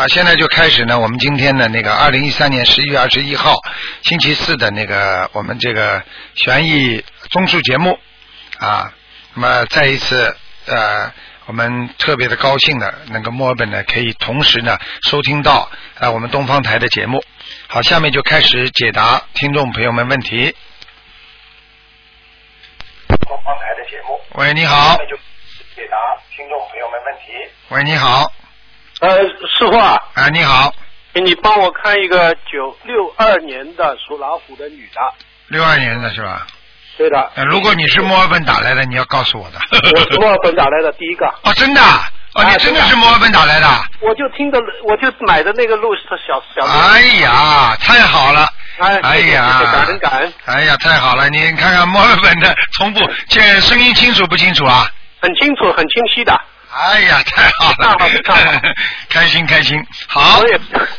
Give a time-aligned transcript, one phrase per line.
[0.00, 3.54] 啊，现在就开始呢，我们今天的那个二零一三年十一月二十一号
[4.00, 6.02] 星期四的那个我们这个
[6.34, 7.98] 悬疑综述节目
[8.58, 8.94] 啊，
[9.34, 10.34] 那么再一次
[10.64, 11.12] 呃，
[11.44, 17.22] 我们特别的高兴的，那个墨尔本呢可以同时呢收听到啊我们东方台的节目。
[17.68, 20.56] 好，下面就开始解答听众朋友们问题。
[23.28, 24.18] 东方台的节目。
[24.36, 24.92] 喂，你好。
[24.92, 25.16] 下面就
[25.76, 27.52] 解答听众朋友们问题。
[27.68, 28.32] 喂，你好。
[29.00, 30.72] 呃，师傅啊，哎，你好，
[31.14, 35.00] 你帮我看一个九六二年的属老虎的女的。
[35.48, 36.46] 六二年的是吧？
[36.98, 37.30] 对的。
[37.34, 39.58] 呃如果你是墨尔本打来的，你要告诉我的。
[39.72, 41.26] 我是墨尔本打来的第一个。
[41.44, 42.10] 哦，真的啊？
[42.34, 43.66] 哦，你真的是墨尔本打来的？
[44.00, 46.66] 我就听的，我就买的那个路是小小。
[46.66, 48.46] 哎呀，太好了！
[48.78, 51.28] 哎，哎呀感恩感恩，哎呀，太好了！
[51.30, 54.86] 你看看墨尔本的从不，这声音清楚不清楚啊？
[55.22, 56.38] 很清楚，很清晰的。
[56.72, 58.74] 哎呀，太好了太好了太好了，
[59.08, 59.84] 开心开心。
[60.06, 60.40] 好，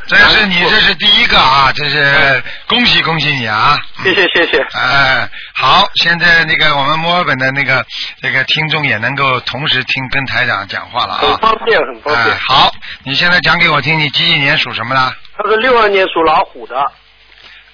[0.07, 3.79] 这是你这是第一个啊，这是恭喜恭喜你啊！
[4.03, 4.59] 谢谢谢谢。
[4.73, 7.85] 哎，好，现在那个我们墨尔本的那个
[8.21, 11.19] 那个听众也能够同时听跟台长讲话了啊。
[11.21, 12.37] 很方便，很方哎便。
[12.37, 12.71] 好，
[13.03, 15.15] 你现在讲给我听，你几几年属什么的？
[15.37, 16.75] 他是六二年属老虎的，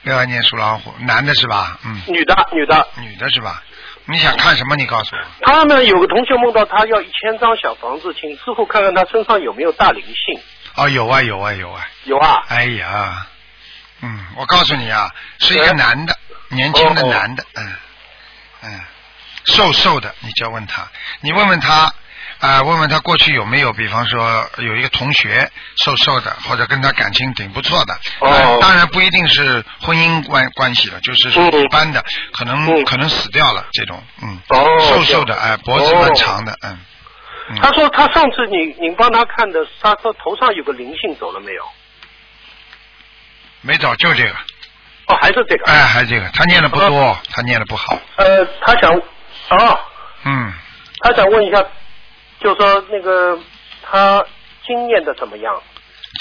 [0.04, 1.80] 六二年属老虎，男的是吧？
[1.84, 2.88] 嗯，女的，女的。
[3.02, 3.64] 女的是吧？
[4.08, 4.76] 你想看什么？
[4.76, 5.22] 你告诉我。
[5.42, 10.42] 他呢，有个同学梦到他要一千张小房子，请师傅看看他身上有没有大灵性。
[10.76, 11.88] 哦，有啊有啊有啊！
[12.06, 13.28] 有啊，哎呀，
[14.02, 16.18] 嗯，我告诉你啊，是一个男的，
[16.50, 17.74] 年轻的哦哦男的，嗯
[18.64, 18.82] 嗯，
[19.46, 20.88] 瘦瘦的，你就要问他，
[21.22, 21.94] 你问问他。
[22.40, 25.50] 啊、问问他过去有没有，比方说有一个同学
[25.84, 28.30] 瘦瘦的，或者跟他感情挺不错的，哦。
[28.30, 31.64] 呃当然不一定是婚姻关关系了，就是说嗯。
[31.64, 32.86] 一般的，可能、嗯。
[32.86, 36.78] 可能死掉了这种，嗯，哦瘦瘦的，哎、脖子蛮长的，嗯，
[37.50, 37.58] 嗯。
[37.60, 41.64] 他说他上次你你帮他看的，他说头上有个灵性走了没有？
[43.62, 44.32] 没找就这个，
[45.08, 45.66] 哦，还是这个。
[45.66, 48.92] 哎，还是这个，他念的不多，他念的不好，呃，他想
[49.50, 49.80] 啊，
[50.24, 50.54] 嗯。
[51.00, 51.64] 他想问一下，
[52.48, 53.38] 就说那个
[53.84, 54.24] 他
[54.66, 55.62] 经验的怎么样？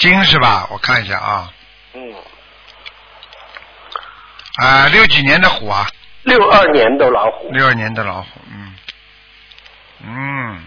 [0.01, 0.67] 经是吧？
[0.69, 1.49] 我看一下啊，
[1.93, 2.13] 嗯，
[4.61, 5.87] 啊，六几年的虎啊，
[6.23, 7.49] 六二年的老虎。
[7.51, 8.75] 六二年的老虎，嗯，
[10.03, 10.63] 嗯，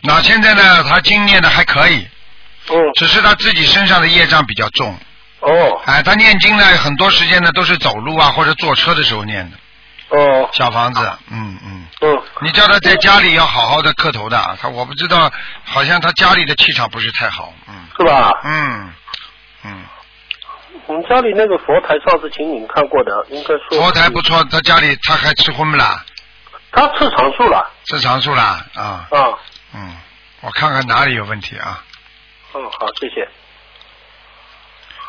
[0.00, 2.08] 那现在呢，他经念的还可以，
[2.70, 4.98] 嗯，只是他自己身上的业障比较重，
[5.40, 5.82] 哦。
[5.84, 9.58] 哎，他念经呢，很多时间呢都是走路啊或者坐车的时候念的
[10.16, 11.86] 哦小房子，嗯嗯。
[12.00, 15.30] 嗯，你叫他在家里要好好的磕头的，他我不知道，
[15.64, 18.30] 好像他家里的气场不是太好，嗯是吧？
[18.44, 18.92] 嗯
[19.64, 19.84] 嗯，
[20.86, 26.04] 我们家里那个佛台上次请你们看过的，应该说佛台不错，他家里他还吃荤不啦？
[26.72, 28.42] 他吃长素了吃长素了
[28.74, 29.38] 啊，啊。
[29.72, 29.96] 嗯，
[30.40, 31.82] 我看看哪里有问题啊
[32.54, 33.26] 嗯，好，谢谢。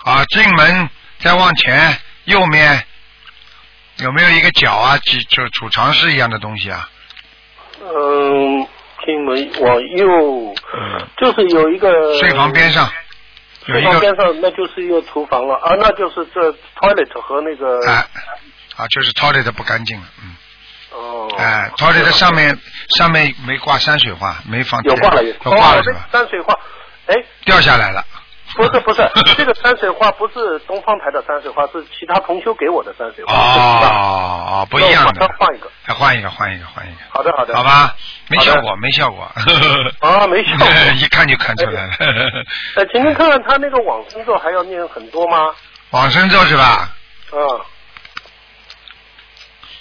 [0.05, 0.89] 啊，进门
[1.19, 2.85] 再往前右面
[3.97, 6.89] 有没有一个角啊，几就储藏室一样的东西啊？
[7.81, 8.67] 嗯，
[9.06, 12.89] 进门往右，嗯，就是有一个睡房边上
[13.67, 16.41] 有睡一个房边上，那就是一个厨房了啊，那就是这
[16.79, 18.05] toilet 和那个哎
[18.75, 20.35] 啊，就是 toilet 不干净了，嗯。
[20.91, 22.57] 哦，哎，toilet 上面
[22.97, 26.07] 上面没挂山水画，没放有挂了有有挂了哦是吧？
[26.11, 26.57] 山水画，
[27.07, 28.01] 哎，掉下来了。
[28.55, 29.01] 不是不是，
[29.38, 33.33] 这个山水画不是东方台的山水画，是其他同修给我的山水画。
[33.33, 35.29] 哦哦，不一样的上。
[35.38, 35.69] 换一个。
[35.85, 36.97] 再换一个，换一个，换一个。
[37.09, 37.55] 好的好的。
[37.55, 37.63] 好。
[37.63, 37.95] 吧，
[38.29, 39.23] 没效果，没效果。
[39.99, 40.67] 啊，没效果。
[40.95, 41.93] 一看就看出来了。
[42.75, 45.53] 呃，请您看看他那个往生咒还要念很多吗？
[45.91, 46.89] 往生咒是吧？
[47.33, 47.39] 嗯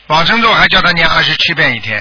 [0.09, 1.99] 往生咒还叫他念二十七遍一天。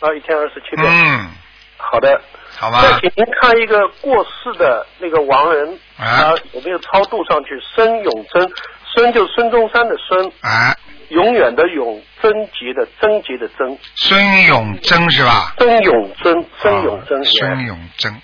[0.00, 0.88] 啊，一天二十七遍。
[0.90, 1.30] 嗯，
[1.76, 2.20] 好的。
[2.56, 2.82] 好吧。
[2.82, 7.60] 再请您看一个过世的那个亡人，啊他有没有超度上去？
[7.74, 8.50] 孙永贞，
[8.94, 10.76] 孙就孙中山的孙，啊，
[11.08, 15.54] 永远的永，贞洁的贞洁的贞，孙永贞是吧？
[15.58, 17.24] 孙永贞，孙永贞啊。
[17.24, 18.22] 孙永贞。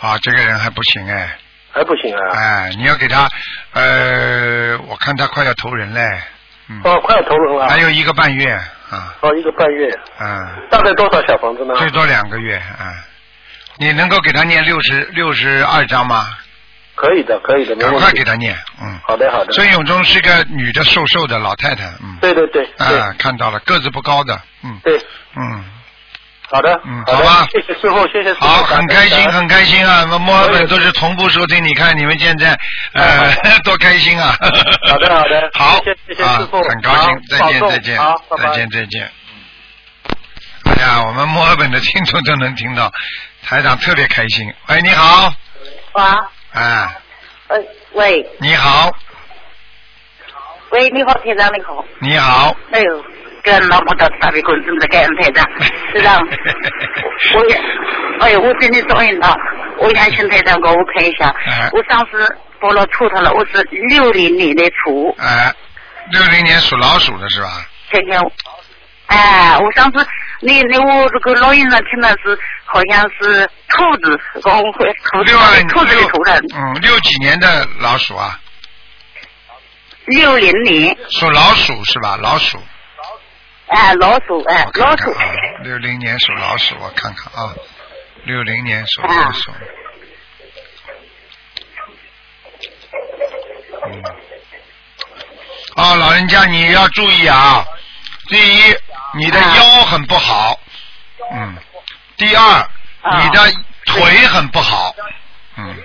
[0.00, 1.38] 啊，这个人还不行哎。
[1.72, 2.36] 还不行啊？
[2.36, 3.28] 哎，你要给他，
[3.74, 6.00] 呃，我看他快要投人嘞，
[6.68, 7.68] 嗯，哦，快要投人了。
[7.68, 8.58] 还有一个半月
[8.90, 9.88] 啊，哦，一个半月，
[10.18, 11.74] 嗯，大概多少小房子呢？
[11.76, 12.92] 最多两个月啊。
[13.78, 16.26] 你能够给他念六十六十二章吗？
[16.96, 18.12] 可以的，可以的，赶快。
[18.12, 18.98] 给他念，嗯。
[19.06, 19.52] 好的，好的。
[19.52, 22.18] 孙永忠是个女的，瘦瘦的老太太，嗯。
[22.20, 24.98] 对对对对啊，看到了，个子不高的，嗯对，
[25.36, 25.64] 嗯，
[26.50, 28.44] 好的，嗯好吧谢谢师傅，谢谢师傅。
[28.44, 30.04] 好，很开心，很开心啊！
[30.18, 32.58] 墨尔本都是同步收听，你看你们现在
[32.94, 33.32] 呃
[33.62, 34.34] 多开心啊！
[34.88, 37.98] 好的好的 好，谢谢谢谢啊师傅很高兴，再见再见
[38.36, 39.10] 再见再见。
[40.64, 42.90] 哎呀，我们墨尔本的听众都能听到，
[43.44, 44.52] 台长特别开心。
[44.68, 45.32] 喂，你好，
[45.94, 46.02] 喂，
[46.52, 46.96] 哎，
[47.48, 47.56] 呃，
[47.92, 48.90] 喂，你好，
[50.70, 51.84] 喂，你好，台长，你好。
[52.00, 53.04] 你好，哎呦，
[53.42, 55.44] 跟老婆到大悲观世音的感恩台长，
[55.92, 56.20] 台长，
[57.34, 57.54] 我也，
[58.20, 59.34] 哎呀，我真的终于到，
[59.78, 61.28] 我想请台长给我看一下。
[61.46, 65.52] 哎，我上次报了出头了，我是六零年的兔，哎，
[66.10, 67.48] 六零年属老鼠的是吧？
[67.90, 68.32] 看看我，
[69.06, 70.06] 哎，我上次
[70.40, 78.38] 你你我这个老人上听的是好像是兔子，跟我会兔子六二兔子的图腾，嗯，六几年的老鼠啊？
[80.06, 82.18] 六零年，属老鼠是吧？
[82.20, 82.58] 老鼠，
[83.70, 87.54] 哎，老鼠，哎老鼠，看啊，六零年属老鼠，我看看啊，
[88.24, 89.52] 六零年属老鼠。
[93.82, 94.04] 嗯，
[95.76, 97.64] 哦，老人家你要注意啊！
[98.28, 98.76] 第一，
[99.14, 100.58] 你的啊腰很不好，
[101.32, 101.56] 嗯。
[102.16, 102.44] 第二，
[103.02, 103.52] 啊你的
[103.86, 104.94] 腿很不好，
[105.56, 105.76] 嗯。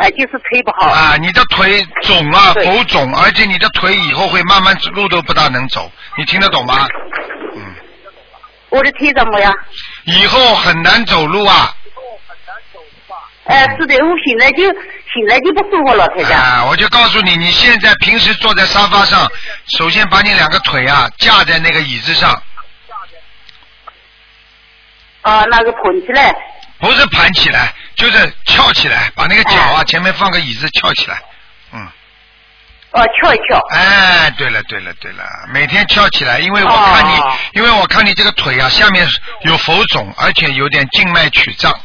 [0.00, 0.90] 哎，就是腿不好。
[0.90, 6.88] 啊，你的腿肿啊，浮肿，而且你的腿以后会慢慢路都不大能走，你听得懂吗？
[7.54, 7.74] 嗯，
[8.70, 9.54] 我的腿怎么样？
[10.04, 11.74] 以后很难走路啊。
[13.44, 16.40] 哎，是的，我现在就现在就不舒服了，台长。
[16.40, 19.30] 啊，我就告诉你，你现在平时坐在沙发上，
[19.76, 22.30] 首先把你两个腿啊架在那个椅子上，
[25.22, 26.34] 啊，那个捧起来，
[26.78, 31.20] 不是盘起来，就是翘起来，把那个脚啊哎前面放个椅子翘起来，
[31.72, 31.86] 嗯。
[32.92, 33.60] 哦，翘一翘。
[33.72, 39.06] 哎，对了对了对了，每天翘起来，因为我看你，哦因为我看你这个腿啊下面
[39.42, 41.78] 有浮肿，而且有点静脉曲张，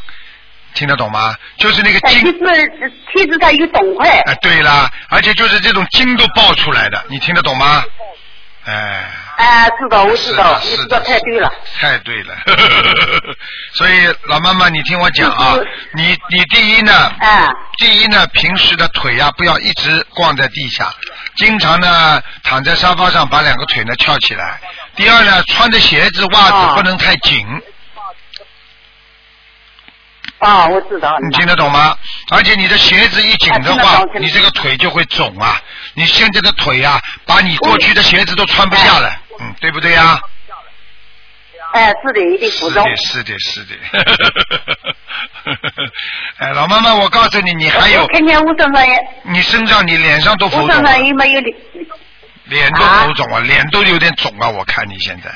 [0.73, 1.35] 听得懂吗？
[1.57, 4.09] 就是那个筋，就是体质上有肿块。
[4.25, 7.83] 哎，对了，而且就是这种筋都爆出来的，你听得懂吗？
[8.65, 9.05] 哎。
[9.37, 11.51] 哎，知道，我知道，你知道太对了。
[11.77, 12.33] 太对了，
[13.75, 15.57] 所以老妈妈，你听我讲啊，
[15.93, 17.45] 你你第一呢，哎，
[17.77, 20.89] 第一呢，平时的腿呀、不要一直逛在地下，
[21.35, 24.57] 经常呢躺在沙发上，把两个腿呢翘起来。
[24.95, 26.73] 第二呢，穿的鞋子袜子哦。
[26.77, 27.45] 不能太紧，
[30.39, 31.17] 啊，我知道。
[31.21, 31.97] 你听得懂吗？
[32.31, 35.59] 而且你的鞋子一紧的啊话你这个腿就会肿啊。
[35.93, 39.09] 你现在的腿啊、把你过去的鞋子都穿不下了，
[39.39, 40.19] 嗯，对不对呀、
[41.73, 42.85] 哎，是的，一定服重。
[42.97, 44.15] 是的，是的，是的。
[46.37, 51.55] 哎，老妈妈，我告诉你，你还有看见我身上也，你身上、你脸上都浮我身肿啊，上有没有脸？
[52.45, 55.31] 脸都浮肿啊，脸都有点肿啊，我看你现在，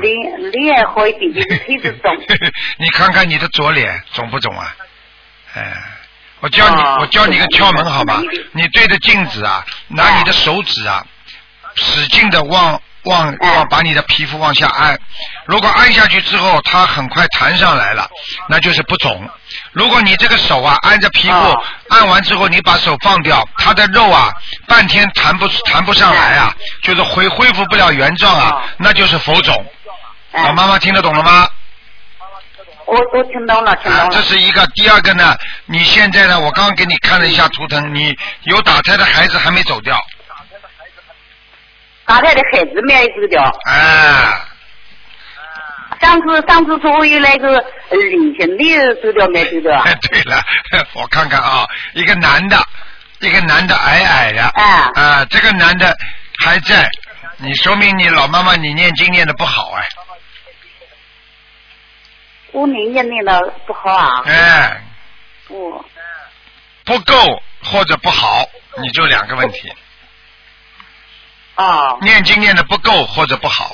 [0.00, 2.16] 脸脸好一点，就是腿子肿。
[2.78, 4.74] 你看看你的左脸肿不肿啊？
[5.54, 5.72] 哎，
[6.40, 8.20] 我教你，哦我教你个窍门好吧？
[8.52, 11.04] 你对着镜子啊，拿你的手指啊，
[11.76, 14.98] 使劲的往往哎往把你的皮肤往下按，
[15.46, 18.08] 如果按下去之后它很快弹上来了，
[18.48, 19.28] 那就是不肿。
[19.74, 24.32] 如果你这个手啊按着皮肤哦按完之后，你把手放掉，它的肉啊
[24.66, 29.54] 半天弹不弹不上来啊，就是恢恢复不了原状啊哦，那就是浮肿。
[30.32, 31.48] 哎老妈妈听得懂了吗？
[32.86, 34.10] 我我听懂了，听啊，懂了。
[34.12, 34.66] 这是一个。
[34.74, 35.36] 第二个呢，
[35.66, 39.96] 你现在呢，我刚刚给你看了一下图腾，你有打胎的孩子还没走掉，
[42.04, 43.60] 打胎的孩子没有走掉。
[43.66, 44.38] 哎，
[46.04, 47.56] 上次上次说我有那个
[47.88, 49.78] 呃灵性的走掉没走掉？
[49.80, 50.42] 哎， 对了，
[50.92, 52.58] 我看看啊，一个男的，
[53.20, 55.96] 一个男的矮矮的，哎啊，这个男的
[56.38, 56.88] 还在，
[57.38, 59.88] 你说明你老妈妈你念经念的不好哎，
[62.52, 64.22] 我念念念的不好啊。
[64.26, 64.80] 哎，
[65.48, 65.84] 不。
[66.86, 68.46] 不够或者不好，
[68.82, 69.72] 你就两个问题，
[71.54, 73.72] 啊，念经念的不够或者不好，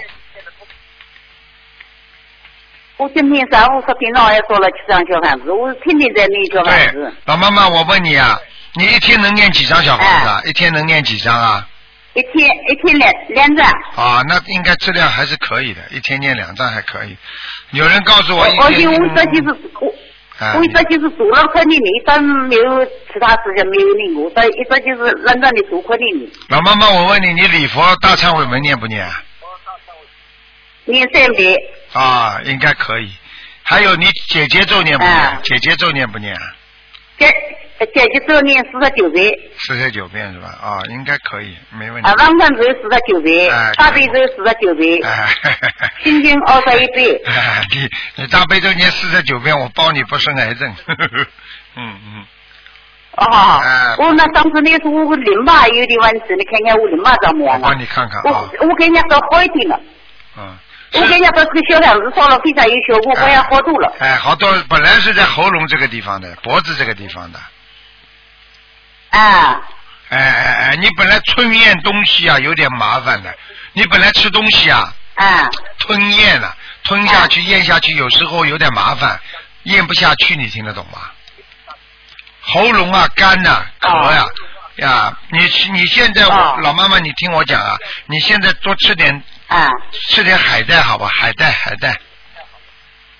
[3.00, 8.38] 我今天上午说电脑也做了七张小房子，我天天在念小房对子，，老妈妈，我问你啊，
[8.74, 10.42] 你一天能念几张小房子哎啊？
[10.44, 11.66] 一天能念几张啊？
[12.12, 13.66] 一天一天两两张。
[13.96, 17.16] 啊，那应该质量还是可以的，一天念两张还可以。
[17.70, 19.88] 有人告诉我一而且天，我这就是我。
[20.38, 29.22] 啊我一直就是做了快点念，一直没有其他事情没有念过，所以一直就是认真的做快点念，老妈妈，我问你，你礼佛大忏悔文念不念啊？
[30.90, 31.56] 念三遍，
[31.92, 33.10] 啊，应该可以。
[33.62, 35.16] 还有你姐姐咒念不念？
[35.16, 36.42] 哎姐姐咒念不念啊？
[37.18, 37.26] 姐
[37.94, 40.48] 姐姐咒念四十九遍，四十九遍是吧？
[40.62, 42.08] 啊，应该可以，没问题。
[42.08, 45.28] 啊，往生咒四十九遍哎，大悲咒四十九遍，哎，
[46.04, 47.20] 心经二十一遍。
[47.26, 50.74] 哎 你你大悲咒念四十九遍，我保你不生癌症。
[51.76, 52.26] 嗯嗯，
[53.16, 53.24] 哦
[53.62, 57.78] 哎，我那上次那是我淋巴有点问题，你看看我淋巴怎么我样啊帮？
[57.80, 59.80] 你看看我啊，我给人家说好一点了，
[60.38, 60.58] 嗯，
[60.92, 63.92] 我给人家把这个小房子烧了，非常有效果，我要好多了。
[64.00, 67.38] 哎，好多本来是在喉咙这个地方的，脖子这个地方的。
[69.10, 69.60] 啊，
[70.08, 73.34] 哎哎哎，你本来吞咽东西啊有点麻烦的，
[73.72, 79.20] 你本来吃东西啊啊，吞咽了，吞下去咽下去有时候有点麻烦，
[79.64, 81.10] 咽不下去，你听得懂吗？
[82.42, 84.26] 喉咙啊干呐、咳呀、
[84.76, 85.38] 呀，你
[85.72, 91.90] 你现在老妈妈，你听我讲啊，你现在多吃点啊，吃点海带好吧，海带海带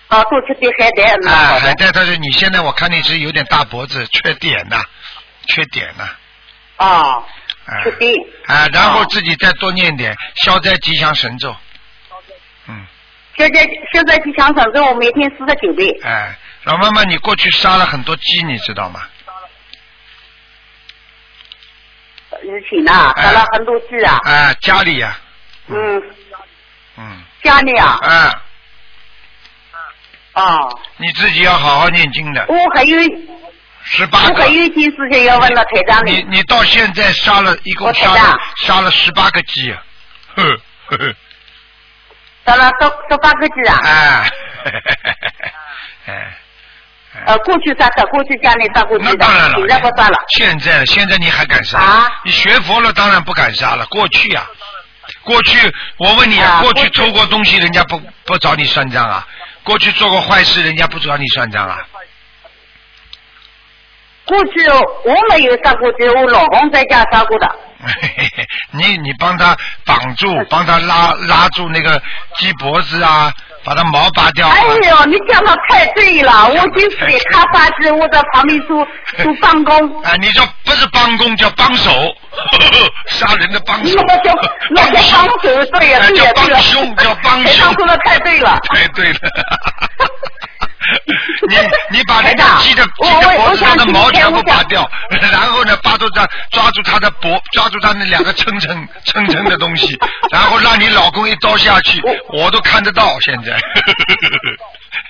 [0.08, 4.80] 啊，多吃点海带，嗯，啊，海带，但是你现在我看你是有点大脖子，缺点呐、
[5.48, 6.08] 缺点呐、
[6.76, 6.86] 啊，
[7.66, 8.14] 啊，确定。
[8.46, 11.54] 啊，然后哦自己再多念点消灾吉祥神咒，
[12.68, 12.86] 嗯，
[13.36, 15.92] 消灾消灾吉祥神咒，我每天四十九遍。
[16.04, 19.02] 哎，老妈妈，你过去杀了很多鸡，你知道吗？
[22.42, 24.18] 以前呐，哎杀了很多鸡啊。
[24.24, 25.18] 啊，家里呀、
[25.70, 26.02] 嗯，
[26.96, 28.42] 嗯，家里啊，啊，
[30.34, 32.98] 哦，你自己要好好念经的，我还有
[33.82, 34.34] 十八个。
[34.34, 34.46] 我还。
[34.46, 36.04] 有一件事情要问了台长。
[36.06, 36.42] 你你。
[36.44, 39.72] 到现在杀了一共杀了杀了十八个鸡，
[40.34, 40.42] 呵
[40.86, 41.14] 呵呵，
[42.44, 43.80] 杀了十十八个鸡啊。
[43.84, 44.32] 哎，
[46.06, 46.36] 哎，
[47.26, 50.18] 呃，过去杀的，过去家里杀过去的，那当然了，现在不杀了。
[50.36, 51.78] 现在现在你还敢杀？
[51.78, 52.20] 啊。
[52.24, 53.86] 你学佛了，当然不敢杀了。
[53.86, 54.46] 过去啊，
[55.30, 59.24] 过去我问你啊过去偷过东西，人家不不找你算账啊？
[59.62, 61.78] 过去做过坏事，人家不找你算账啊？
[64.24, 64.68] 过去
[65.04, 67.48] 我没有杀过鸡，我老公在家杀过的。
[68.72, 72.02] 你你帮他绑住，帮他拉拉住那个
[72.38, 73.32] 鸡脖子啊，
[73.64, 74.54] 把它毛拔掉啊。
[74.54, 78.86] 哎呦，你讲的太对了，我就是给他发誓，我在旁边做
[79.22, 80.02] 做帮工。
[80.02, 81.90] 哎，你说不是帮工叫帮手，
[83.08, 83.94] 杀人的帮手。
[83.96, 84.34] 那个叫
[84.70, 86.54] 那叫帮手，对呀，那叫对呀，对呀。
[86.54, 87.74] 帮凶，叫帮台凶长。
[87.74, 88.58] 说的太对了。
[88.72, 89.18] 太对了。
[91.48, 91.56] 你
[91.98, 94.88] 你把那个鸡的鸡的我脖子上的毛全部拔掉，
[95.30, 99.98] 然后呢，抓住它抓住它的脖，抓住它那两个蹭蹭蹭蹭的东西，
[100.32, 102.00] 然后让你老公一刀下去，
[102.32, 103.58] 我都看得到现在。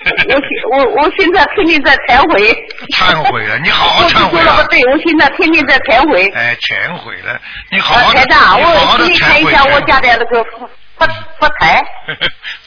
[0.03, 2.53] 我现我我现在天天在忏悔。
[2.95, 4.69] 忏悔了，你好好忏悔啊说了不！
[4.69, 6.27] 对，我现在天天在忏悔。
[6.35, 7.39] 哎，忏悔了，
[7.71, 9.51] 你好呃，好的，台长，你好好的我给你看忏悔。
[9.51, 10.43] 一下我家的那个佛
[10.97, 11.07] 佛
[11.39, 11.83] 佛台。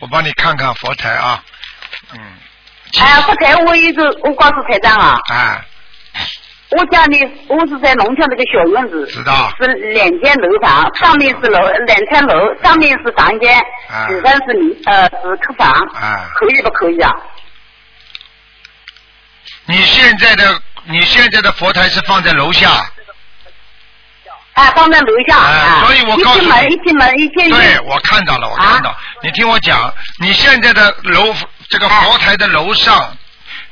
[0.01, 1.43] 我帮你看看佛台啊，
[2.15, 2.21] 嗯，
[3.01, 5.65] 哎，佛台我一直，我告诉台长啊，啊，
[6.71, 13.59] 我家里我是在农村那个小院子，知道是两间楼房，上面是楼两层楼，上面是房间，
[13.89, 17.13] 啊底下是你呃是客房，啊可以不可以啊？
[19.67, 22.71] 你现在的你现在的佛台是放在楼下，
[24.53, 28.95] 啊，放在楼下啊啊，所以我告诉你一进门一进门一进对，我看到了，我看到。
[29.23, 31.35] 你听我讲，你现在的楼
[31.75, 33.17] 这个佛台的楼上，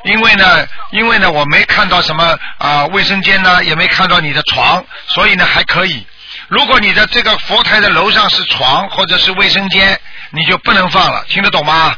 [0.02, 6.04] 因为呢，因为呢，我没看到什么啊、卫生间呢，也没看到你的床，所以呢还可以。
[6.49, 9.97] 如果你的这个佛台的楼上是床或者是卫生间，
[10.30, 11.94] 你就不能放了，听得懂吗？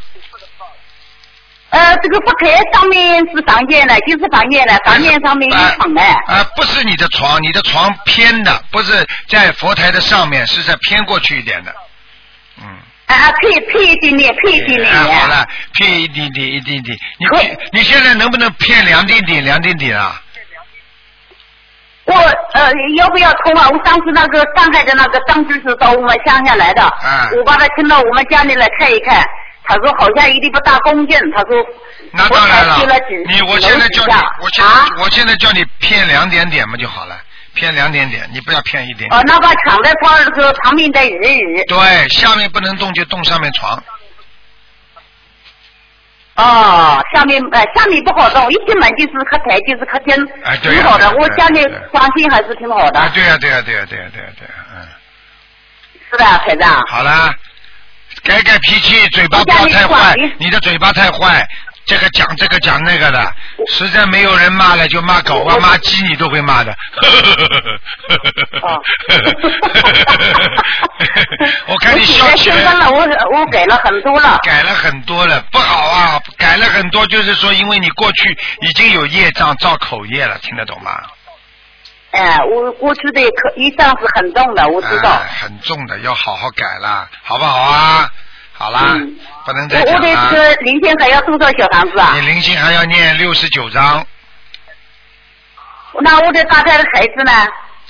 [1.70, 6.02] 呃，这个佛台上面是房间的，就是房间的，房间上面有床的。
[6.02, 11.74] 啊、不是你的床，你的床偏的，不是在佛台的上面，是在偏过去一点的。
[13.06, 13.16] 嗯。
[13.16, 14.90] 啊，配配一点点，配一点点。
[14.90, 16.98] 哎，好了，偏一点点，一点点。
[17.18, 20.20] 你可偏你现在能不能骗两点点，两点点啊？
[22.06, 22.14] 我
[22.52, 23.66] 呃要不要通啊？
[23.70, 29.26] 我上次那个上海的那个张居士到我们乡下来的，嗯我把他请到我们家里来看一看，
[29.64, 31.56] 他说好像有点不大恭敬，他说
[32.10, 32.76] 那当然了
[33.26, 37.18] 你我现在叫你楼底下，我现在、啊我现在叫你骗两点点嘛就好了，
[37.54, 39.20] 偏两点点，你不要偏一点点。
[39.20, 41.64] 哦，那把墙在放这个旁边的移一移。
[41.68, 43.82] 对，下面不能动就动上面床。
[46.36, 51.10] 哦，下面呃下面不好动，一进门就是客台，就是客厅，哎对呀挺好的。
[51.12, 54.88] 我家里对呀光线还是挺好的，啊，对呀、对呀、对呀、对呀、对呀、对呀、嗯，
[56.10, 56.82] 是的，台长。
[56.88, 57.32] 好了，
[58.24, 61.46] 改改脾气，嘴巴不要太坏，你的嘴巴太坏，
[61.86, 63.32] 这个讲这个讲那个的，
[63.68, 66.72] 实在没有人骂了就骂狗啊骂鸡你都会骂的。
[68.62, 68.80] 哦
[71.66, 74.38] 我看你笑我起来现在了，我我改了很多了。
[74.42, 76.20] 改了很多了，不好啊！
[76.38, 81.00] 改了很多，就是说，因为你过去已经有业障造口业了，听得懂吗？
[82.12, 85.10] 哎，我过去的可业障是很重的，我知道。
[85.10, 88.08] 哎很重的，要好好改了，好不好啊？
[88.56, 90.30] 好啦，嗯不能再我我的讲了。
[90.30, 92.20] 这个零钱还要多少小房子啊你？
[92.26, 94.06] 灵性还要念六十九章，
[96.00, 97.32] 那我的打胎的孩子呢？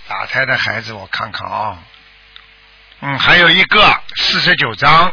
[0.09, 1.79] 打胎的孩子我看看啊、
[3.01, 5.13] 嗯，还有一个四十九章，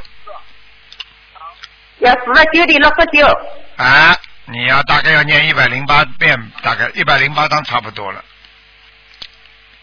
[2.00, 3.28] 要四十九的六十九。
[3.76, 8.24] 啊，你要大概要念一百零八遍，大概一百零八章差不多了。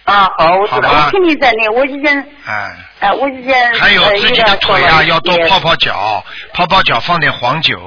[0.08, 5.76] 啊，好，我知道，我听你在那，我已经，哎，呃，我已经还有呃自己的腿啊，要多泡泡。
[5.76, 6.24] 脚，
[6.54, 7.78] 泡泡脚，放点黄酒，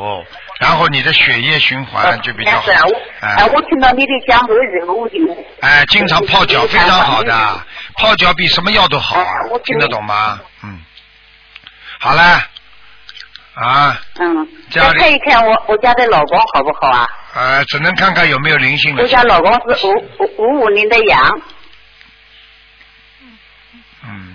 [0.59, 3.25] 然后你的血液循环就比较好但是啊，我。
[3.25, 5.17] 哎哎，我听到你的讲过之后，我就
[5.61, 7.33] 哎，经常泡脚非常好的，
[7.97, 9.25] 泡脚比什么药都好啊
[9.65, 10.39] 听得懂吗？
[10.63, 10.79] 嗯，
[11.99, 12.21] 好了，
[13.55, 17.09] 啊，嗯，再看一看我我家的老公好不好啊？
[17.33, 19.07] 呃，只能看看有没有灵性了我。
[19.07, 21.41] 家老公是五五五五年的羊，嗯，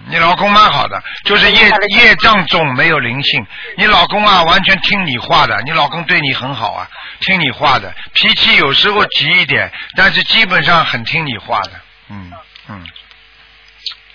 [0.08, 3.44] 你老公蛮好的，就是业业障重，没有灵性。
[3.76, 6.88] 你老公啊，完全听你话的，你老公对你很好啊，
[7.20, 11.72] 听你话的，脾气有时候急一点，但是基本上很听你话的。
[12.08, 12.30] 嗯
[12.68, 12.84] 嗯，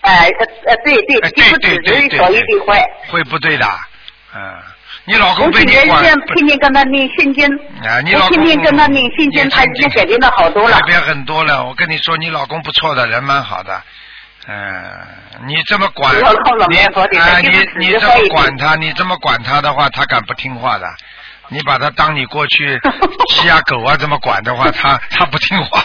[0.01, 2.81] 哎呃呃对对对对对对小一的坏。
[3.09, 3.65] 会不对的。
[4.33, 4.39] 嗯，
[5.03, 7.45] 你老公被你管是天天跟他念心经，
[7.83, 10.85] 啊，你老公天天跟他念心经，他已经改变了好多了改。
[10.85, 11.65] 变很多了。
[11.65, 13.83] 我跟你说，你老公不错的，人蛮好的。
[14.47, 16.21] 嗯，你这么管，你
[17.77, 20.87] 你这么管他，你这么管他的话，他敢不听话的？
[21.49, 22.79] 你把他当你过去
[23.29, 25.81] 鸡啊狗啊这么管的话，他他不听话。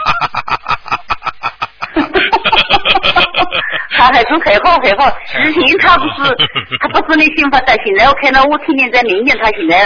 [3.98, 6.30] 他还是很好很好，之前他不是
[6.80, 9.78] 他不是那幸福的，现在我看到我天天在民间，他现在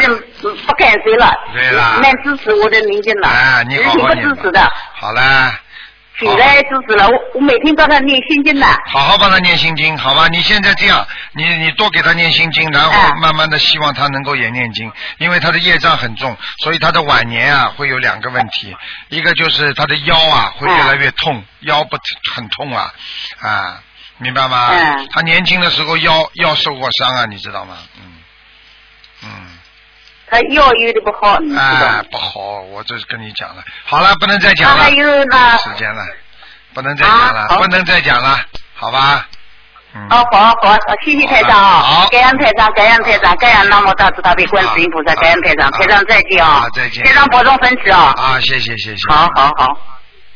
[0.00, 0.10] 人
[0.42, 4.60] 嗯不敢睡了，对了蛮支持我的民间了，啊，你之前不好好念吧支持的，
[4.94, 5.52] 好了，
[6.18, 10.28] 现在支持了，我我每天帮他念心经的，好好帮他念心经，好吧？
[10.28, 18.76] 你现在这样，你你多给他念心经，然后哎慢慢的希望他能够也念经，因为他的业障很重，所以他的晚年啊会有两个问题，
[19.08, 21.96] 一个就是他的腰啊会越来越痛，腰不
[22.34, 22.92] 很痛啊
[23.40, 23.82] 啊，
[24.18, 24.68] 明白吗？
[24.72, 27.78] 嗯他年轻的时候腰腰受过伤啊，你知道吗？
[27.96, 28.12] 嗯
[29.24, 29.49] 嗯。
[30.30, 33.64] 他药有的不好，啊？，不好，我这是跟你讲了。
[33.84, 36.02] 好了，不能再讲了，他还有那时间了，
[36.72, 38.38] 不能再讲了，啊不能再讲了，
[38.74, 39.26] 好吧？
[39.92, 40.06] 嗯。
[40.08, 49.02] 哦，好好，好谢谢台长好啊，感恩台长，感恩台长，感恩南无大慈大悲观世音菩萨，好感恩台长，台长再见啊好，再见台长保重身体啊，啊，谢谢谢谢。
[49.10, 49.78] 好好好，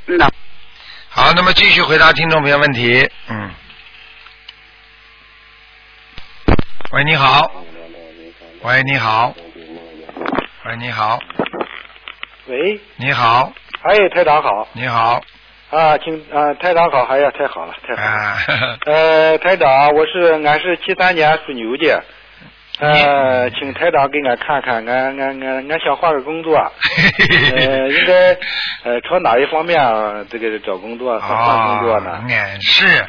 [0.06, 0.28] 嗯呐。
[1.08, 3.08] 好，那么继续回答听众朋友问题。
[3.28, 3.50] 嗯。
[6.90, 7.48] 喂，你好。
[8.62, 9.32] 喂，你好。
[10.66, 11.18] 喂，你好。
[12.46, 15.20] 喂，你好，哎，台长好你好。
[15.70, 18.08] 啊，请啊，台长好，哎呀，太好了，太好了。
[18.08, 22.02] 啊，呵 呵呃，台长，我是俺是七三年属牛的，
[22.80, 28.32] 呃，请台长给俺看看，俺俺俺俺想换个工作， 呃，应该
[28.84, 32.10] 呃朝哪一方面啊这个找工作，换换工作呢？
[32.10, 33.06] 哦俺是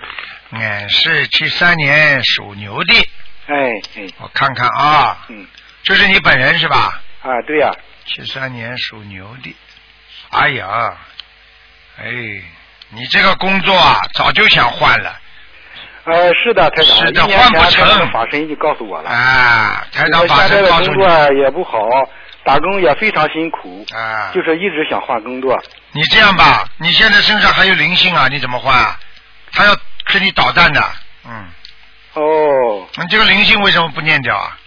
[0.51, 2.93] 俺是七三年属牛的，
[3.47, 3.55] 哎
[3.97, 5.45] 哎我看看啊，嗯
[5.83, 7.01] 这是你本人是吧？
[7.25, 7.71] 啊，对呀、
[8.05, 9.55] 七三年属牛的，
[10.29, 10.95] 哎呀，
[11.97, 12.05] 哎，
[12.89, 15.19] 你这个工作啊，早就想换了
[16.03, 19.87] 呃，是的，台长，是的换不成法神已经告诉我了，啊！
[19.91, 21.79] 台长我法现在的工身告诉你作也不好，
[22.43, 25.59] 打工也非常辛苦，啊，就是一直想换工作。
[25.93, 28.99] 你这样吧，你现在身上还有灵性啊，你怎么换啊？
[29.51, 29.75] 他要
[30.13, 30.83] 跟你捣蛋的，
[31.27, 31.47] 嗯，
[32.13, 34.59] 哦，你这个灵性为什么不念掉啊？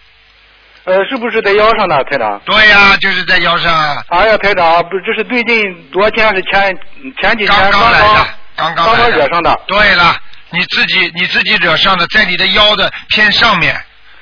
[0.89, 2.41] 呃，是不是在腰上呢，台长？
[2.47, 6.77] 对呀、就是在腰上啊，哎呀，台长，不，这是最近多少天是前
[7.21, 9.61] 前几天刚刚来的，刚刚刚来刚惹上的。
[9.67, 10.17] 对了，
[10.51, 13.79] 你自己你自己惹上的，在你的腰的偏上面，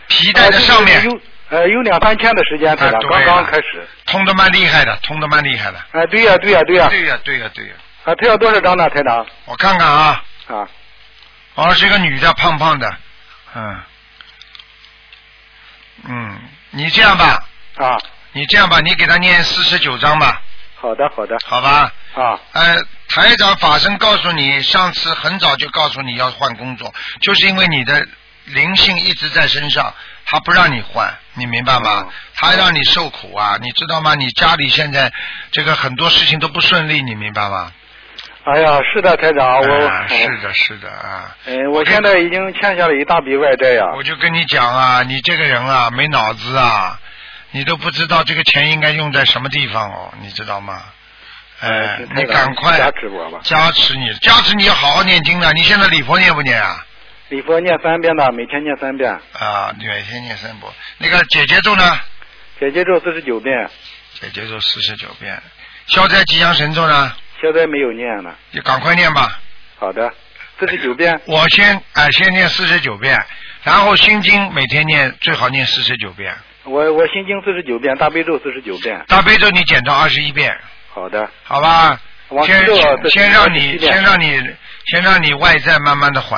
[0.08, 0.98] 皮带的上面。
[0.98, 3.24] 呃，有呃有两三天的时间，台长、啊对了。
[3.26, 3.86] 刚刚开始。
[4.06, 5.78] 痛的蛮厉害的，痛的蛮厉害的。
[5.92, 7.72] 哎、对呀、对呀、对呀、对呀、对呀、对呀、
[8.04, 9.24] 啊，他要多少张呢，台长？
[9.44, 10.68] 我看看啊，啊，
[11.54, 12.92] 哦，是一个女的，胖胖的，
[13.54, 13.80] 嗯，
[16.08, 16.38] 嗯，
[16.76, 17.42] 你这样吧，
[17.76, 17.96] 啊，
[18.32, 20.42] 你这样吧，你给他念四十九章吧，
[20.74, 21.38] 好的，好的。
[21.46, 21.90] 好吧？
[22.14, 22.76] 啊，呃，
[23.08, 28.06] 台长法身告诉你，上次很早就告诉你要换工作，就是因为你的
[28.44, 29.94] 灵性一直在身上，
[30.26, 32.12] 他不让你换，你明白吗哦？
[32.34, 34.14] 他让你受苦啊，你知道吗？
[34.14, 35.10] 你家里现在
[35.52, 37.72] 这个很多事情都不顺利，你明白吗？
[38.46, 41.36] 哎呀，是的，台长，我、啊，是的，是的啊。
[41.46, 46.96] 嗯、我现在已经欠下了一大笔外债呀、我就跟你讲啊，你这个人啊，没脑子啊，
[47.50, 50.80] 你都不知道这个钱应该用在什么地方哦，你知道吗？
[51.58, 53.40] 哎、呃你赶快加持我吧。
[53.42, 55.52] 加持你，加持你要好好念经的。
[55.52, 56.86] 你现在礼佛念不念啊？
[57.30, 59.10] 礼佛念三遍的，每天念三遍。
[59.10, 60.72] 啊，每天念三波。
[60.98, 61.98] 那个姐姐咒呢？
[62.60, 63.68] 姐姐咒四十九遍，
[64.20, 65.42] 姐姐咒四十九遍。
[65.88, 67.12] 消灾吉祥神咒呢？
[67.46, 68.34] 现在没有念了。
[68.52, 69.38] 就赶快念吧，
[69.78, 70.12] 好的，
[70.58, 71.20] 四十九遍。
[71.26, 73.16] 我先啊、先念四十九遍，
[73.62, 79.00] 然后心经每天念最好念四十九遍，我我心经四十九遍，大悲咒四十九遍。
[79.06, 80.56] 大悲咒你减到二十一遍，
[80.92, 81.30] 好的。
[81.44, 82.00] 好吧？
[82.44, 82.66] 先
[83.10, 84.42] 先让你先让你
[84.86, 86.36] 先让你外在慢慢的还，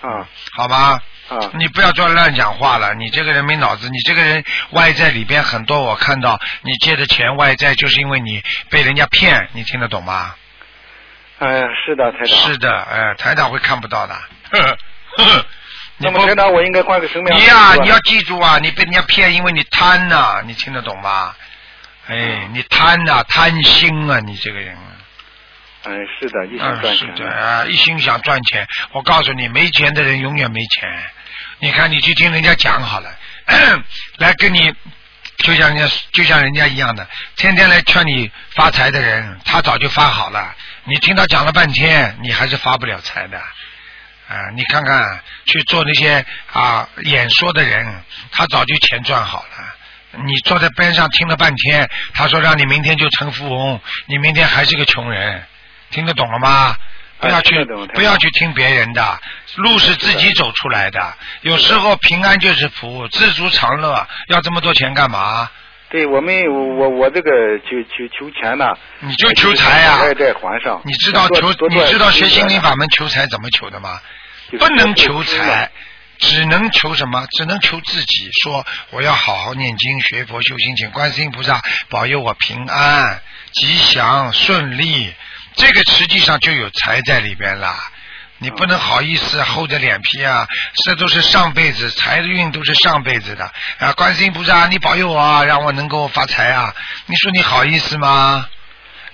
[0.00, 1.02] 啊好吧？
[1.28, 10.34] 啊你不要做乱讲话了，你这个人没脑子，你这个人外在里边很多，我看到你借的钱外在就是因为你被人家骗，你听得懂吗？
[11.38, 12.38] 哎呀，是的，台长。
[12.38, 14.14] 是的，哎，台长会看不到的。
[15.98, 17.36] 那么台长，我应该换个生命。
[17.36, 21.34] 你呀、你要记住啊，你被人家骗，因为你贪呐、你听得懂吗？
[22.08, 24.76] 哎，你贪呐、贪心啊，你这个人。
[25.86, 27.14] 嗯，是的，一心嗯，是赚钱。
[27.14, 28.66] 的啊，一心想赚钱。
[28.92, 30.90] 我告诉你，没钱的人永远没钱。
[31.58, 33.10] 你看，你去听人家讲好了，
[34.18, 34.74] 来跟你，
[35.38, 40.54] 就像人家就像人家一样的，天天来劝你发财的人，他早就发好了。
[40.84, 43.38] 你听他讲了半天，你还是发不了财的。
[43.38, 47.86] 啊，你看看去做那些啊演说的人，
[48.32, 49.74] 他早就钱赚好了。
[50.24, 55.44] 你坐在边上听了半天，他说让你明天就成富翁，你明天还是个穷人，
[55.90, 56.76] 听得懂了吗？
[57.18, 59.18] 不要去不要去听别人的，
[59.54, 61.16] 路是自己走出来的。
[61.40, 64.06] 有时候平安就是福，知足常乐。
[64.28, 65.50] 要这么多钱干嘛？
[65.88, 68.66] 对我们，我我我这个求求求钱呢，
[69.00, 70.78] 你就求财呀、还债还上。
[70.84, 73.98] 你知道求你知道学心灵法法门求财怎么求的吗？
[74.58, 75.70] 不能求财，
[76.18, 77.26] 只能求什么？
[77.38, 78.28] 只能求自己。
[78.42, 83.22] 说我要好好念经、学佛、修心，请观世音菩萨保佑我平安、
[83.52, 85.14] 吉祥、顺利。
[85.56, 87.74] 这个实际上就有财在里边了。
[88.38, 90.46] 你不能好意思厚着脸皮啊！
[90.84, 93.94] 这都是上辈子财运，都是上辈子的啊！
[93.94, 96.70] 观世音菩萨，你保佑我啊，让我能够发财啊！
[97.06, 98.46] 你说你好意思吗？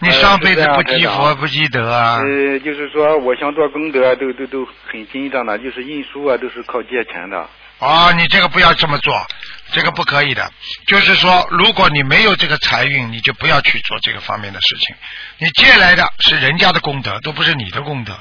[0.00, 2.16] 你呃上辈子不积台长佛不积德啊！
[2.16, 7.48] 呃，就是说，我想做功德，都都都很紧张的，就是印书啊，都是靠借钱的。
[7.78, 9.24] 哦，你这个不要这么做，
[9.72, 10.50] 这个不可以的。
[10.87, 14.94] 就是说，如果你没有这个财运，你就不要去做这个方面的事情。
[15.38, 18.16] 你借来的是人家的功德，都不是你的功德，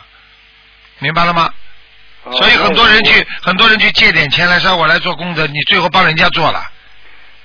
[1.00, 1.54] 明白了吗？
[2.24, 6.64] 哦所以很多人去，很多人去借点钱来说我来做功德，你最后帮人家做了，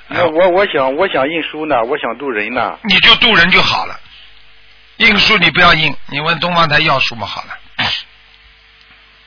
[0.08, 2.78] 那我我想我想印书呢，我想渡人呢。
[2.84, 3.98] 你就渡人就好了。
[4.98, 7.58] 印书你不要印，你问东方台要书嘛好了。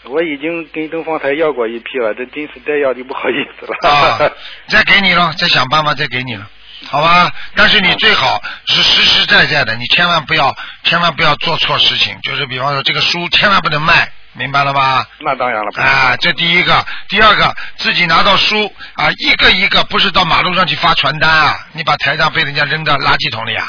[0.03, 3.89] 我已经跟东方台要过一批了，这真是再要就不好意思了。
[3.89, 4.31] 啊，
[4.67, 6.49] 再给你了，再想办法再给你了，
[6.88, 7.29] 好吧？
[7.53, 12.17] 但是你最好是实实在在的，你千万不要，千万不要做错事情。
[12.21, 15.05] 就是比方说，这个书千万不能卖，明白了吧？
[15.19, 15.69] 那当然了。
[15.71, 23.67] 不啊，这第一个，第二个，自己拿到书啊，一个一个，不是到马路上去发传单啊，你把台上被人家扔到垃圾桶里啊。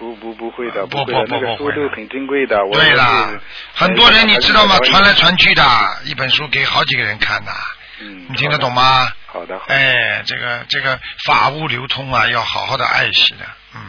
[0.00, 2.64] 不不不会的，不不不那个不会的书都很珍贵的。
[2.64, 3.28] 我对啦，
[3.74, 4.76] 很多人你知道吗？
[4.76, 5.62] 哎传来传去的，
[6.06, 7.52] 一本书给好几个人看的，
[8.00, 9.12] 嗯，你听得懂吗？
[9.26, 9.58] 好的？
[9.58, 13.44] 好的，哎，这个这个法物流通啊，要好好的爱惜的。
[13.74, 13.80] 嗯，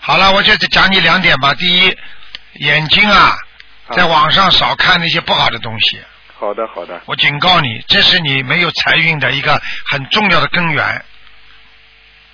[0.00, 1.54] 好了，我就讲你两点吧。
[1.54, 1.96] 第一，
[2.54, 3.36] 眼睛啊，
[3.86, 6.00] 啊在网上少看那些不好的东西。
[6.34, 9.62] 好的好的，我警告你，这是你没有财运的一个
[9.92, 11.04] 很重要的根源，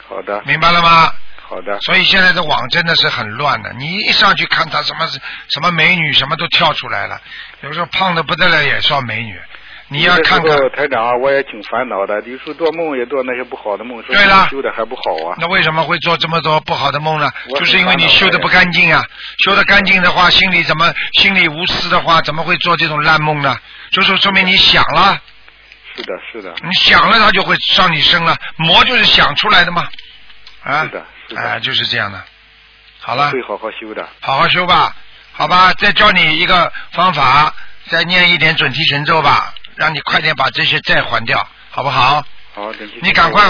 [0.08, 1.12] 好的明白了吗？
[1.48, 7.20] 好的，所以现在的网真的是很乱的，你一上去看他什么什么美女，什么都跳出来了，
[7.62, 9.40] 有时候胖的不得了也算美女，
[9.88, 15.36] 你要看看台长啊，我也挺烦恼的，有时候做梦也做那些不好的梦，说对了修的还不好啊。
[15.38, 17.30] 那为什么会做这么多不好的梦呢？
[17.54, 19.04] 就是因为你修的不干净啊！
[19.44, 23.56] 修的干净的话，心里怎么心里无私的话，怎么会做这种烂梦呢？
[23.92, 25.16] 就是说明你想了，
[25.94, 28.36] 是的，是的，你想了，他就会上你身了。
[28.56, 29.88] 魔就是想出来的嘛，
[30.64, 32.22] 啊，是的，啊，就是这样的。
[33.00, 34.08] 好了，会好好修的。
[34.20, 34.94] 好好修吧，
[35.32, 37.54] 好吧，再教你一个方法，
[37.88, 42.24] 再念一点准提神咒吧，让你快点把这些债还掉，好不好？
[42.54, 43.42] 好，你赶快，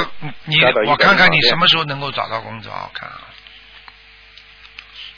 [0.44, 3.20] 你我看看你什么时候能够找到工作，我看啊。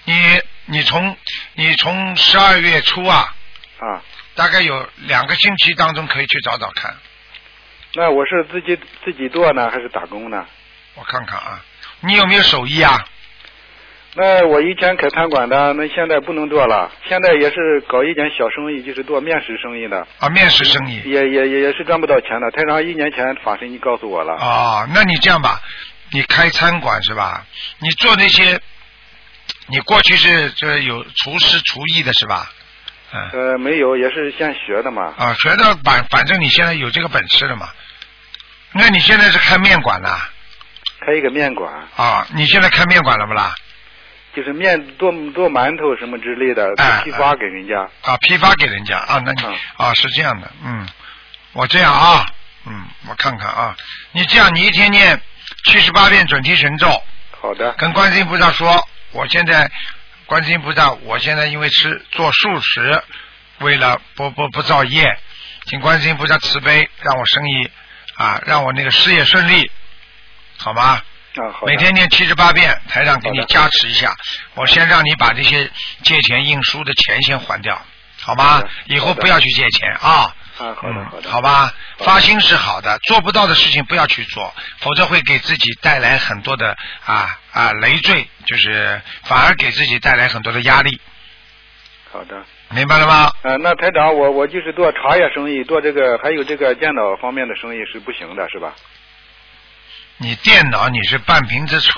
[0.05, 1.17] 你你从
[1.55, 3.35] 你从十二月初啊，
[3.79, 4.03] 啊。
[4.35, 6.95] 大概有两个星期当中可以去找找看，
[7.95, 10.47] 那我是自己自己做呢，还是打工呢？
[10.95, 11.61] 我看看啊，
[12.01, 13.05] 你有没有手艺啊？
[14.15, 16.91] 那我以前开餐馆的，那现在不能做了。
[17.09, 21.01] 现在也是搞一点小生意，就是做面食生意的，啊，面食生意。
[21.05, 22.51] 也也也也是赚不到钱的。
[22.51, 25.61] 台长一年前法师你告诉我了，哦，那你这样吧，
[26.11, 27.45] 你开餐馆是吧？
[27.81, 28.61] 你做那些，
[29.69, 32.51] 你过去是这有厨师厨艺的是吧？
[33.13, 33.53] 嗯。
[33.53, 35.15] 呃，没有，也是现学的嘛。
[35.17, 37.69] 啊，学的反反正你现在有这个本事了嘛？
[38.73, 40.29] 那你现在是开面馆啦？
[41.09, 43.55] 开一个面馆，啊，你现在开面馆了不啦？
[44.37, 47.01] 就是面做做馒头什么之类的，哎。
[47.03, 47.81] 批发给人家。
[48.03, 48.99] 啊，批发给人家。
[48.99, 49.57] 啊，那你嗯。
[49.79, 50.87] 啊是这样的，嗯，
[51.55, 52.27] 我这样啊，
[52.67, 53.75] 嗯，我看看啊，
[54.13, 55.19] 你这样，你一天念
[55.65, 57.03] 七十八遍准提神咒，
[57.41, 59.71] 好的，跟观世音菩萨说，我现在
[60.27, 63.03] 观世音菩萨，我现在因为吃做素食，
[63.61, 65.19] 为了不不不造业，
[65.65, 67.71] 请观世音菩萨慈悲，让我生意
[68.17, 69.71] 啊，让我那个事业顺利，
[70.59, 71.01] 好吗？
[71.37, 71.67] 啊，好。
[71.67, 74.15] 每天念七十八遍，台长给你加持一下。
[74.55, 75.71] 我先让你把这些
[76.03, 77.81] 借钱印书的钱先还掉，
[78.21, 78.65] 好吗好？
[78.87, 80.35] 以后不要去借钱啊。
[80.59, 81.31] 啊，好的，嗯好的。
[81.31, 91.01] 好吧，发心是好的，做不到的事情不要去做，否则会给自己带来很多的啊啊累赘，就是反而给自己带来很多的压力，
[92.11, 92.43] 好的。
[92.71, 93.33] 明白了吗？
[93.43, 98.75] 呃，那台长，我我就是做茶叶生意，做这个还有这个电脑方面的生意是不行的，是吧？
[100.19, 101.93] 你电脑你是半瓶子醋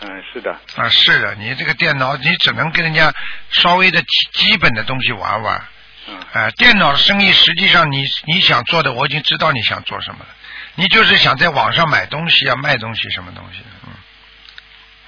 [0.00, 0.52] 嗯，是的。
[0.76, 3.12] 啊，是的，你这个电脑你只能跟人家
[3.50, 5.64] 稍微的基基本的东西玩玩。
[6.08, 10.26] 嗯，啊，电脑生意实际上你你想做的，我已经知道你想做什么了。
[10.74, 13.92] 你就是想在网上买东西啊，卖东西什么东西，嗯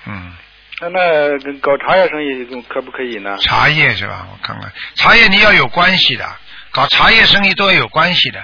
[0.07, 0.33] 嗯，
[0.81, 3.37] 那那搞茶叶生意可不可以呢？
[3.43, 4.27] 茶叶是吧？
[4.33, 6.27] 我看看，茶叶你要有关系的，
[6.71, 8.43] 搞茶叶生意都要有关系的。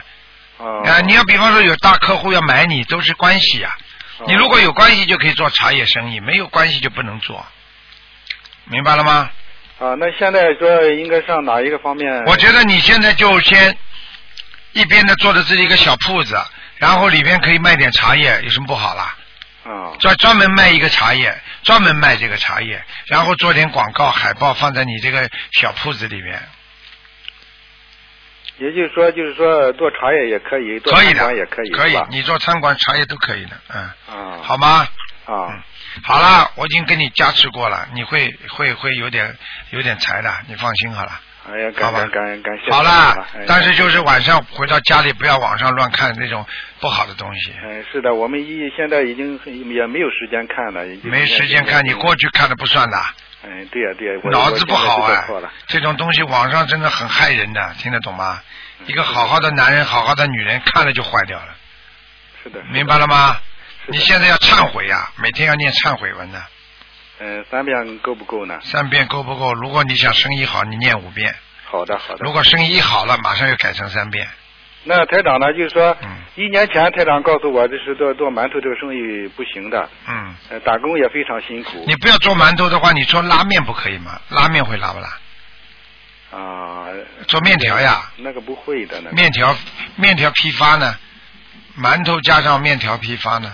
[0.58, 0.82] 哦。
[0.84, 3.82] 啊、你要比方说有大客户要买你，都是关系呀、哦
[4.27, 7.44] 你如果有关系就可以做茶叶生意，没有关系就不能做，
[8.64, 9.31] 明白了吗？
[9.79, 12.24] 啊，那现在说应该上哪一个方面？
[12.27, 13.77] 我觉得你现在就先
[14.72, 16.40] 一边的做着自己一个小铺子，
[16.77, 19.16] 然后里边可以卖点茶叶，有什么不好啦？
[19.64, 26.40] 啊专专门卖一个茶叶，专门卖这个茶叶，然后做点广告海报放在你这个小铺子里面，
[28.58, 34.86] 也就是说，就是说做茶叶也可以，做餐可以的，馆也可以，可以你做餐馆茶叶都可以的，嗯，啊，好吗？
[35.26, 35.48] 啊。
[35.50, 35.62] 嗯，
[36.02, 39.36] 好了，我已经给你加持过了，你会会会有点
[39.70, 41.20] 有点财的，你放心好了。
[41.46, 42.70] 哎呀，感感感感谢。
[42.72, 46.44] 好了了，，但是就是晚上回到家里不要网上乱看那种
[46.80, 52.96] 不好的东西，嗯，是的，我们一现在已经也没有时间看了，已经没时间看，你过去看的不算的，
[53.46, 55.24] 嗯，对呀、对呀、我脑子不好啊。
[55.66, 58.40] 这种东西网上真的很害人的，听得懂吗？
[58.87, 61.54] 一个好好的男人，好好的女人，看了就坏掉了，
[62.42, 63.37] 是的，是的明白了吗？
[63.85, 66.42] 是你现在要忏悔呀、每天要念忏悔文的，
[67.20, 68.59] 嗯，三遍够不够呢？
[68.62, 69.52] 三遍够不够？
[69.54, 71.33] 如果你想生意好，你念五遍；
[71.64, 72.24] 好的，好的。
[72.24, 74.26] 如果生意好了，马上又改成三遍。
[74.85, 81.85] 那台长呢，就是说，嗯一年前台长告诉我，就是做做馒头这个生意不行的，嗯，呃，打工也非常辛苦。
[81.87, 84.20] 你不要做馒头的话，你做拉面不可以吗？
[84.31, 85.09] 拉面会拉不拉？
[86.37, 86.88] 啊，
[87.29, 89.57] 做面条呀，那个不会的，那个面条
[89.97, 90.97] 面条批发呢？
[91.79, 93.53] 馒头加上面条批发呢？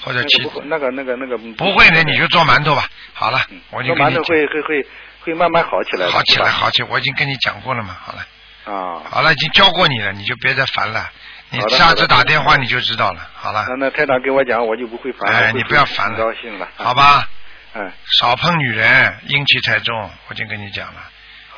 [0.00, 2.86] 或者其那个那个那个不会的，你就做馒头吧。
[3.12, 4.86] 好了嗯，我已经做馒头跟你讲会会会
[5.20, 7.94] 会慢慢好起来的，好起来，好起来，我已经跟你讲过了嘛。
[8.02, 8.26] 好了，
[8.64, 9.02] 啊。
[9.10, 11.10] 好了，已经教过你了，你就别再烦了。
[11.50, 13.28] 你下次打电话你就知道了。
[13.34, 15.38] 好了那，那台长跟我讲，我就不会烦了。
[15.38, 16.68] 哎你不要烦了高兴了。
[16.76, 16.94] 好。
[16.94, 17.28] 吧，
[17.74, 19.94] 嗯，少碰女人，阴气太重，
[20.28, 21.02] 我已经跟你讲了。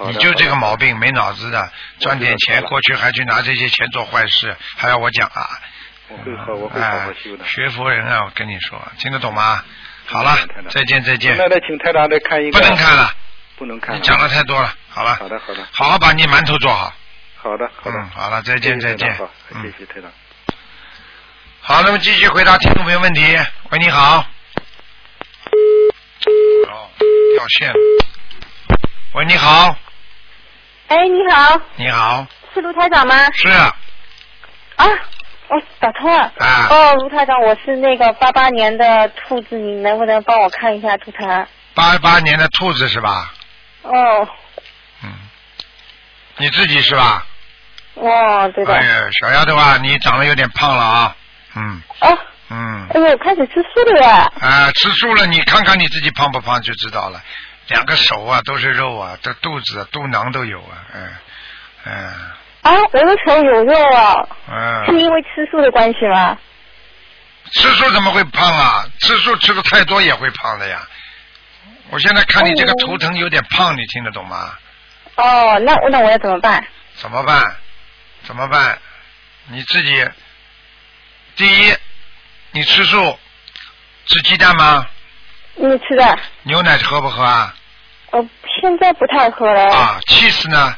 [0.07, 5.49] 你就这个毛病，没脑子的，赚点钱，过去还去拿这些钱做坏事，还要我讲啊？
[6.09, 7.45] 我会好，我会好修的。
[7.45, 9.62] 学佛人啊，我跟你说，听得懂吗？
[10.07, 10.37] 好了
[10.69, 12.59] 再见再见，那再请台长再看一个。
[12.59, 13.11] 不能看了，
[13.57, 13.97] 不能看。
[13.97, 16.93] 你讲的太多了，好了，好的，好的，好好把你馒头做好。
[17.37, 17.99] 好的，好的。
[17.99, 19.79] 嗯，好了，再见再见谢谢台长好，，嗯谢。
[19.79, 20.11] 谢台长。
[21.61, 23.23] 好，那么继续回答听众朋友问题。
[23.71, 24.25] 喂，你好。
[26.69, 26.90] 哦，
[27.37, 27.75] 掉线了。
[29.14, 29.77] 喂，你好，
[30.88, 33.14] 哎，你好，你好，是卢台长吗？
[33.33, 33.77] 是啊，
[34.77, 34.87] 啊，
[35.49, 36.33] 我打通了。
[36.38, 41.47] 啊哦，卢台长，我是那个八八年的兔子，你能不能帮我看一下图腾？
[41.75, 43.33] 八八年的兔子是吧？
[43.85, 44.29] 哦，
[45.03, 45.12] 嗯，
[46.38, 47.25] 你自己是吧？
[47.94, 48.75] 哦，对的。
[48.75, 51.16] 哎呀，小丫头啊，你长得有点胖了啊。
[51.55, 52.18] 嗯哦，
[52.51, 54.33] 嗯，哎呦，开始吃素了呀！
[54.40, 57.23] 啊，吃素了，你看看你自己胖不胖就知道了。
[57.68, 61.09] 两个手啊都是肉啊，这肚子、啊、肚囊都有啊，嗯
[61.85, 61.94] 嗯
[62.62, 64.16] 啊，我的手有肉啊，
[64.49, 66.37] 嗯是嗯，因为吃素的关系吗？
[67.53, 68.85] 吃素怎么会胖啊？
[69.01, 70.81] 吃素吃的太多也会胖的呀。
[71.90, 74.53] 我现在看你这个哦图腾有点胖，你听得懂吗？
[75.16, 76.64] 哦，那那我要怎么办？
[76.96, 77.57] 怎么办？
[78.24, 78.79] 怎么办？
[79.48, 80.09] 你自己，
[81.37, 81.77] 第一，
[82.53, 83.18] 你吃素，
[84.07, 84.87] 吃鸡蛋吗？
[85.57, 86.18] 你吃的？
[86.42, 87.55] 牛奶喝不喝啊？
[88.11, 88.27] 我
[88.61, 89.72] 现在不太喝了。
[89.74, 90.77] 啊，cheese 呢？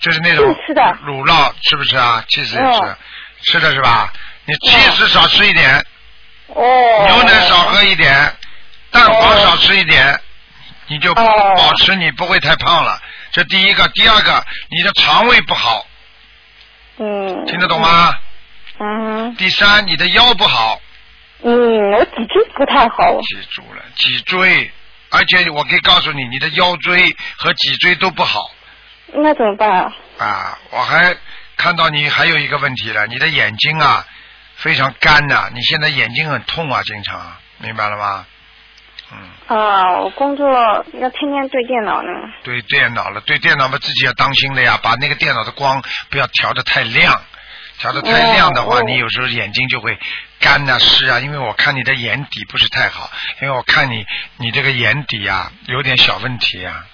[0.00, 2.96] 就是那种是吃的乳酪，吃不吃啊？cheese 也吃，嗯
[3.42, 4.12] 吃的是吧？
[4.44, 5.84] 你 cheese 少吃一点，
[6.46, 6.62] 哦。
[7.06, 8.32] 牛奶少喝一点，
[8.98, 10.20] 蛋黄少吃一点，
[10.88, 13.00] 你就哦保持你不会太胖了。
[13.30, 15.86] 这第一个，第二个，你的肠胃不好，
[16.98, 17.46] 嗯。
[17.46, 17.80] 听得懂？
[17.80, 18.12] 吗？
[18.80, 20.80] 嗯第三，你的腰不好，
[21.42, 23.20] 嗯，我脊椎不太好。
[23.22, 24.70] 记住了，脊椎，
[25.10, 27.04] 而且我可以告诉你，你的腰椎
[27.36, 28.50] 和脊椎都不好
[29.12, 29.92] 那怎么办啊？
[30.18, 30.58] 啊。
[30.70, 31.16] 我还
[31.56, 34.04] 看到你还有一个问题了，你的眼睛啊
[34.56, 38.26] 非常干呐、你现在眼睛很痛啊，经常，明白了吗？
[39.12, 39.56] 嗯。
[39.56, 42.10] 啊，我工作要天天对电脑呢。
[42.42, 47.22] 对电脑了，对电脑嘛自己要当心的呀，把那个电脑的光不要调的太亮，
[47.78, 49.98] 调的太亮的话，你有时候眼睛就会
[50.40, 51.20] 干呐、湿啊。
[51.20, 54.04] 因为我看你的眼底不是太好，因为我看你
[54.36, 56.84] 你这个眼底啊有点小问题啊，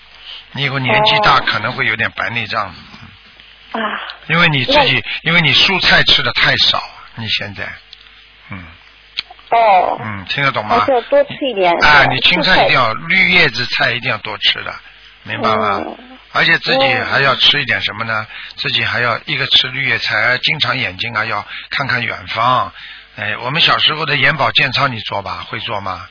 [0.52, 3.80] 你以后年纪大哦可能会有点白内障，啊，
[4.28, 6.80] 因为你自己因为你蔬菜吃的太少，
[7.16, 7.64] 你现在，
[8.50, 8.64] 嗯
[9.54, 10.92] 哦，嗯，听得懂吗还是？
[10.92, 11.72] 要多吃一点。
[11.84, 14.74] 啊，你青菜一定要绿叶子菜一定要多吃的，
[15.22, 15.80] 明白吗？
[15.86, 15.96] 嗯
[16.36, 18.26] 而且自己嗯还要吃一点什么呢？
[18.56, 22.72] 自己还要一个吃绿叶菜，经常眼睛啊要看看远方。
[23.14, 26.08] 哎，我们小时候的眼保健操你做吧，会做吗？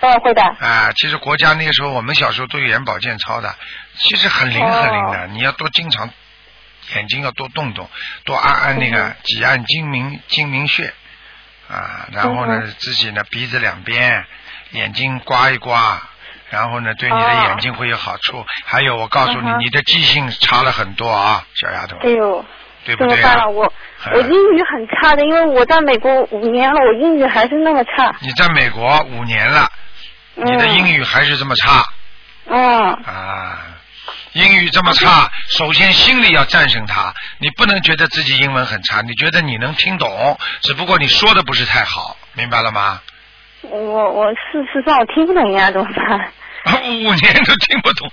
[0.00, 0.42] 哦，会的。
[0.42, 3.54] 啊，其实国家那个时候我们小时候都有眼保健操的，
[3.98, 5.18] 其实很灵很灵的。
[5.18, 6.10] 哦你要多经常
[6.96, 7.88] 眼睛要多动动，
[8.24, 10.92] 多按按那个嗯几按睛明睛明穴
[11.70, 14.24] 啊，然后呢、嗯自己呢鼻子两边
[14.72, 16.02] 眼睛刮一刮。
[16.50, 18.44] 然后呢，对你的哦眼睛会有好处。
[18.64, 22.44] 还有，我告诉你，嗯你的记性差了很多啊，小丫头，哎呦，
[22.84, 23.50] 对不对啊怎么办了？？
[23.50, 23.72] 我
[24.06, 28.12] 嗯我英语很差的，因为我在美国五年了，我英语还是那么差。
[28.20, 29.70] 你在美国五年了，
[30.34, 31.84] 嗯、你的英语还是这么差。
[32.46, 33.58] 嗯啊，
[34.32, 37.12] 英语这么差，首先心里要战胜它。
[37.38, 43.00] 你不能觉得自己英文很差，你觉得你能听懂，只不过你说的不是太好，明白了吗？
[43.62, 46.32] 我我事实上我听不懂呀，怎么办？
[46.84, 48.10] 五年都听不懂，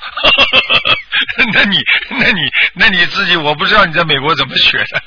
[1.54, 1.78] 那你
[2.10, 2.42] 那你
[2.74, 5.02] 那你自己，我不知道你在美国怎么学的。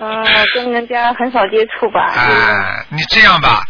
[0.00, 2.00] 嗯，跟人家很少接触吧。
[2.00, 3.62] 啊，你这样吧，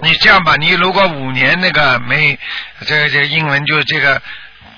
[0.00, 2.38] 你这样吧，你如果五年那个没
[2.86, 4.22] 这个这个英文就这个。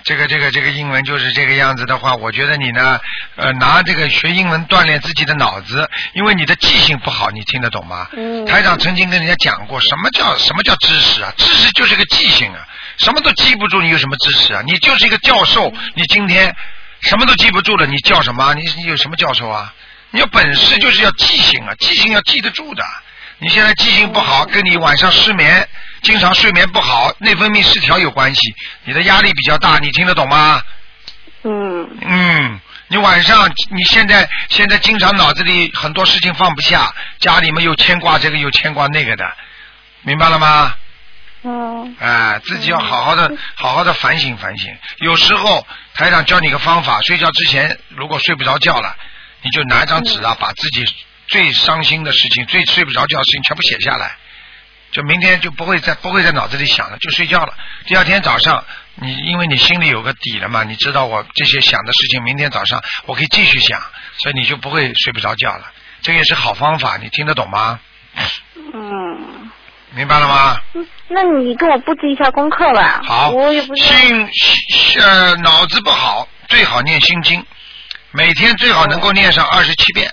[0.05, 2.99] 这个这个这个英文就是这个样子的话，我觉得你呢，
[3.37, 8.09] 呃，拿这个学英文锻炼自己的脑子，因为你的记性不好，你听得懂吗？
[8.17, 11.33] 嗯台长曾经跟人家讲过，什么叫什么叫知识啊？
[11.37, 14.63] 知识就是个记性啊，什么都记不住，你有什么知识啊？
[14.65, 16.55] 你就是一个教授，你今天
[17.01, 18.55] 什么都记不住了，你叫什么？
[18.55, 19.75] 你你有什么教授啊？
[20.11, 22.83] 你有本事就是要记性啊，记性要记得住的。
[23.41, 25.69] 你现在记性不好，跟你晚上失眠、
[26.03, 28.41] 经常睡眠不好、内分泌失调有关系。
[28.85, 30.63] 你的压力比较大，你听得懂吗？
[31.45, 39.25] 嗯嗯，你晚上你现在现在经常脑子里很多事情放不下，家里面又牵挂这个又牵挂那个的，
[40.03, 40.75] 明白了吗？
[41.45, 44.77] 嗯哎，自己要好好的、好好的反省反省。
[44.99, 48.97] 有时候台长教你个方法，睡觉之前如果睡不着觉了，
[49.43, 50.85] 你就拿一张纸啊，把自己
[51.29, 54.17] 最伤心的事情、最睡不着觉的事情全部写下来，
[54.91, 57.55] 就明天就不会在不会在脑子里想了，就睡觉了。
[57.87, 63.81] 第二天早上，你因为你心里有个底了嘛，你知道我这些想的事情，明天早上我可以继续想，
[64.17, 65.71] 所以你就不会睡不着觉了。
[66.01, 67.79] 这也是好方法，你听得懂吗？
[68.73, 69.51] 嗯，
[69.95, 70.61] 明白了吗？
[70.75, 73.01] 嗯那你跟我布置一下功课吧。
[73.03, 73.89] 好，我也不知道。
[73.89, 77.43] 心心呃脑子不好，最好念心经，
[78.11, 80.13] 每天最好能够念上二十七遍，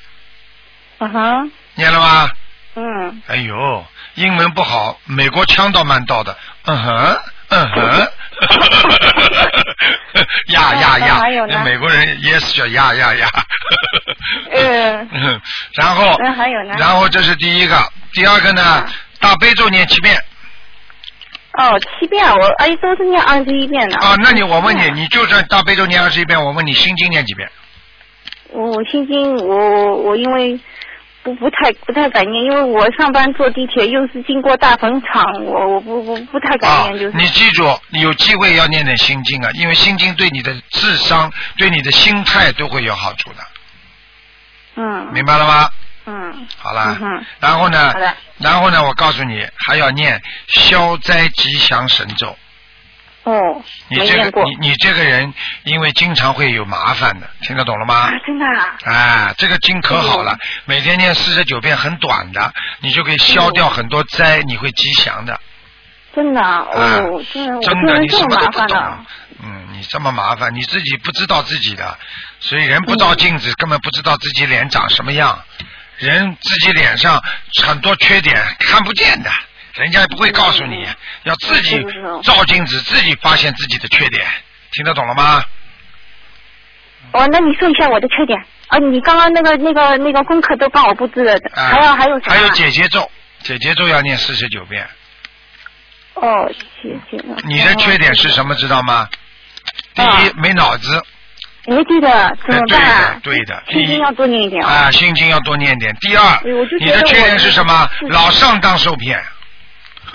[1.00, 2.32] 啊哈，念了吗？
[2.76, 8.08] 嗯，哎呦，英文不好，美国腔倒蛮倒的，嗯哼，嗯哼，
[10.48, 13.28] 呀呀那还有呀，那美国人 yes 叫呀呀呀，
[14.52, 15.42] 嗯嗯，
[15.76, 16.74] 然后那还有呢？
[16.78, 17.78] 然后这是第一个，
[18.14, 18.86] 第二个呢，
[19.20, 20.18] 大悲咒念七遍。
[21.58, 23.98] 哦，七遍，我哎都是念二十一遍的。
[23.98, 27.50] 啊，那你我问你，嗯你就算大悲咒念二十一遍，我问你心经念几遍？
[28.52, 30.60] 我心经，我我我因为
[31.26, 43.38] 不不太不太敢念，因为我上班坐地铁又是经过大坟场，我我不不不太敢啊念，就是。，你记住，你有机会要念点心经啊，因为心经对你的智商、对你的心态都会有好处的，
[44.76, 45.70] 嗯明白了吗？
[46.06, 52.38] 嗯好了嗯，然后呢好的，然后呢，我告诉你，还要念消灾吉祥神咒。
[53.26, 58.78] 哦，你这个你你这个人，因为经常会有麻烦的，听得懂了吗啊？，真的啊。
[58.86, 65.40] 啊，这个经可好了嗯，每天念四十九遍，很短的，你就可以消掉很多灾，你会吉祥的。
[66.16, 67.24] 真的啊，真的，我
[67.62, 69.06] 真的，你什么都不懂。
[69.44, 71.98] 嗯，你这么麻烦，你自己不知道自己的，
[72.40, 75.44] 所以人不照镜子，根本不知道自己脸长什么样。
[75.98, 77.22] 人自己脸上
[77.64, 79.32] 很多缺点看不见的，
[79.76, 80.88] 人家也不会告诉你，
[81.24, 81.86] 要自己
[82.24, 84.26] 照镜子，自己发现自己的缺点，
[84.72, 85.44] 听得懂了吗？
[87.12, 88.40] 哦，那你说一下我的缺点。
[88.68, 92.20] 啊，你刚刚那个那个那个功课都帮我布置了，啊还有还有？
[92.22, 93.10] 还有姐姐咒，
[93.44, 94.88] 姐姐咒要念四十九遍。
[96.16, 96.50] 哦，
[96.82, 97.24] 谢谢。
[97.46, 98.56] 你的缺点是什么？
[98.56, 99.08] 知道吗？
[99.94, 101.04] 第一，啊没脑子。
[101.68, 103.20] 没记得怎么办啊？
[103.24, 104.72] 对的对的心经要多念一点啊。
[104.72, 105.96] 啊，心经要多念一点。
[106.02, 106.40] 第二
[106.80, 107.90] 你的缺点是什么？
[108.10, 109.22] 老上当受骗。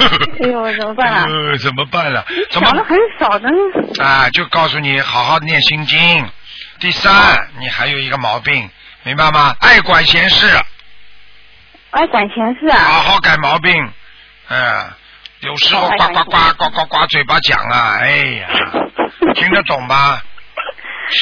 [0.43, 1.25] 哎呦，怎么办啊？
[1.29, 2.25] 呃，怎么办了？
[2.51, 3.49] 怎么很少呢。
[4.03, 4.29] 啊？
[4.33, 6.29] 就告诉你，好好念心经。
[6.79, 7.13] 第三，
[7.59, 8.69] 你还有一个毛病，
[9.03, 9.55] 明白吗？
[9.61, 10.47] 爱管闲事，
[11.91, 12.79] 爱管闲事啊。
[12.79, 13.73] 好好改毛病。
[14.49, 14.91] 嗯，
[15.41, 18.49] 有时候哦呱呱呱哎呀呱呱呱嘴巴讲啊，哎呀，
[19.35, 20.21] 听得懂吗？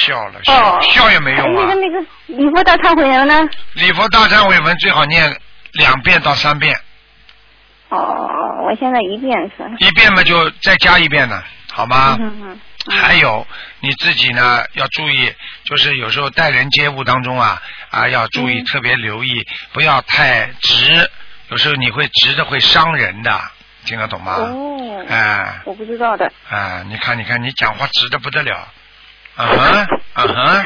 [0.02, 1.80] 笑了，笑哦，笑也没用啊那个。
[1.80, 3.48] 那个礼佛大忏悔文呢？
[3.72, 5.34] 礼佛大忏悔文最好念
[5.72, 6.78] 两遍到三遍，
[7.90, 9.64] 哦，我现在一遍是。
[9.78, 12.16] 一遍嘛就再加一遍呢，好吗？
[12.20, 12.60] 嗯嗯嗯。
[12.90, 13.46] 还有
[13.80, 15.32] 你自己呢，要注意，
[15.64, 17.60] 就是有时候待人接物当中啊
[17.90, 21.10] 啊，要注意，嗯特别留意，不要太直，
[21.50, 23.40] 有时候你会直的会伤人的，
[23.84, 24.34] 听得懂吗？
[24.36, 25.04] 哦。
[25.08, 26.30] 哎我不知道的。
[26.50, 28.68] 啊，你看你看，你讲话直的不得了，
[29.36, 30.64] 啊哈啊哈，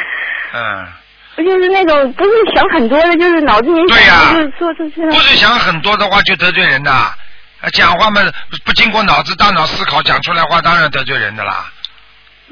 [0.55, 0.89] 嗯。
[1.37, 7.15] 就是那种不是想很多的，就是脑子里面对呀说就是不是想很多的话就得罪人的，啊，
[7.73, 8.21] 讲话嘛
[8.65, 11.73] 不经过脑子大脑思考讲出来话，当然得罪人的啦。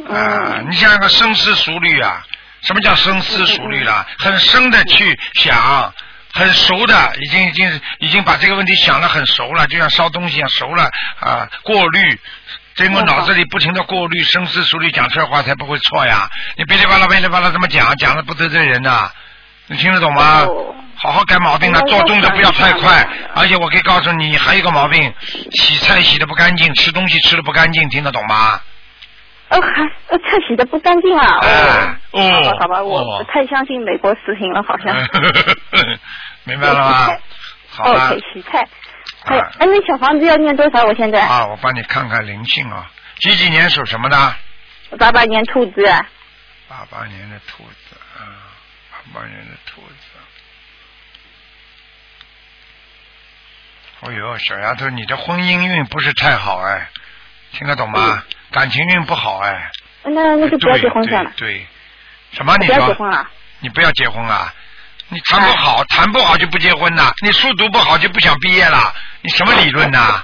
[0.09, 2.25] 啊，嗯你想想看，深思熟虑啊，
[2.63, 4.07] 什么叫深思熟虑了？
[4.19, 5.93] 很深的去想，
[6.33, 12.19] 很熟的，已经已经已经把这个问题想得很熟了，就像烧东西一样熟了啊，过滤。
[12.77, 16.29] 经过脑子里不停的过滤、深思熟虑讲出来话才不会错呀！
[16.57, 19.11] 你噼里啪啦、噼里啪啦这么讲，讲的不得罪人呐，
[19.67, 20.41] 你听得懂吗？
[20.43, 25.11] 哦好好改毛病了，做动作不要太快而且我可以告诉你，还有一个毛病，
[25.53, 28.61] 洗菜洗的不干净，吃东西吃的不干净，听得懂吗？
[29.49, 31.39] 哦还呃菜洗的不干净啊。
[31.43, 32.21] 哎哦
[32.61, 34.95] 好吧好吧，我太相信美国食品了，好像。
[36.45, 37.09] 明白了吗？
[37.71, 38.69] 好吧洗菜。
[39.25, 40.85] 还有啊哎，那小房子要念多少？
[40.85, 42.91] 我现在啊，我帮你看看灵性啊，
[43.21, 44.35] 几几年属什么的？
[44.99, 45.85] 八八年兔子。
[46.69, 48.23] 八八年的兔子啊，
[48.91, 49.95] 八八年的兔子。
[54.03, 56.89] 哦呦，小丫头，你的婚姻运不是太好哎，
[57.53, 58.25] 听得懂吗？
[58.51, 59.71] 感情运不好哎。
[60.05, 61.59] 那那就不要结婚算了，对。
[61.59, 61.67] 对，
[62.33, 62.57] 什么？
[62.57, 62.95] 你不要结？
[62.95, 63.31] 婚了。
[63.59, 64.55] 你不要结婚啊！
[65.11, 70.23] 你谈不好，谈不好就不结婚呐、你书读不好就不想毕业了，你什么理论呐、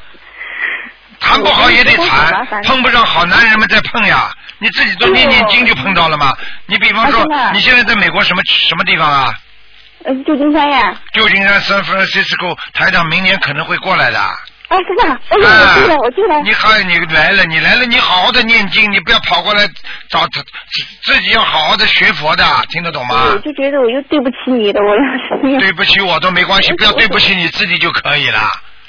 [1.20, 4.30] 谈不好也得谈，碰不上好男人们再碰呀。
[4.59, 6.34] 你自己都念念经就碰到了吗？
[6.64, 7.22] 你比方说，
[7.53, 9.34] 你现在在美国什么什么地方啊？
[10.24, 10.95] 旧金山呀。
[11.12, 14.18] 旧金山 San Francisco 台长明年可能会过来的。
[14.68, 16.42] 啊，真的，哎呦，我进来，我进来。
[16.42, 19.64] 你好，你来了，你来了，你好好的念经，你不要跑过来
[20.08, 20.40] 找他，
[20.70, 23.30] 自自己要好好的学佛的，听得懂吗？
[23.32, 25.02] 我就觉得我又对不起你的，我要
[25.38, 25.60] 是念。
[25.60, 28.40] 对不起我都没关系，不要对不起你自己就可以了，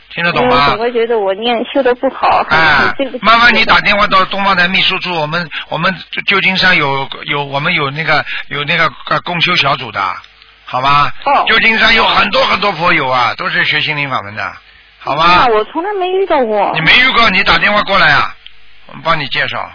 [0.09, 2.95] 听得懂吗我觉得我念修的不好，很哎。
[3.21, 5.93] 麻烦你打电话到东方台秘书处，我们我们
[6.25, 10.01] 旧金山有有我们有那个有那个呃共修小组的，
[10.65, 11.11] 好吗？
[11.23, 14.53] 哦旧金山有很多很多佛友啊，都是学心灵法门的，
[14.99, 15.47] 好啊，吗？
[15.47, 16.71] 我从来没遇到过。
[16.73, 18.35] 你没遇到，你打电话过来啊，
[18.87, 19.69] 我们帮你介绍，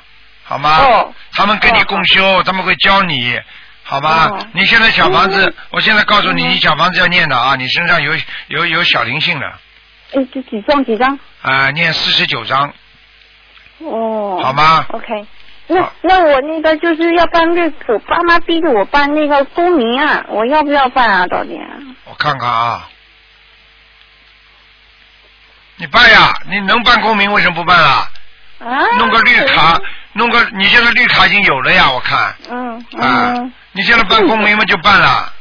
[0.44, 0.78] 好吗？
[0.84, 3.38] 哦他们跟你共修，他们会教你，
[3.84, 4.28] 好吗？
[4.30, 8.12] 哦你现在小房子，嗯我现在告诉你，嗯你小房子要念的啊，你身上有
[8.48, 9.46] 有有小灵性的
[10.14, 11.18] 哎，这几张几张？
[11.40, 12.72] 啊，念四十九张，
[13.78, 14.38] 哦。
[14.42, 15.24] 好吗？OK。
[15.68, 21.26] 那那我那个就是要办这个，我爸妈逼着我办那个公民啊，我要不要办啊？
[21.28, 21.58] 到底？
[22.04, 22.88] 我看看啊，
[25.76, 28.08] 你办呀，你能办公民为什么不办啊？
[28.60, 28.68] 啊？
[28.98, 29.80] 弄个绿卡，
[30.12, 35.32] 弄个你现在绿卡已经有了呀，我看嗯啊嗯。，你现在办公民嘛就办了。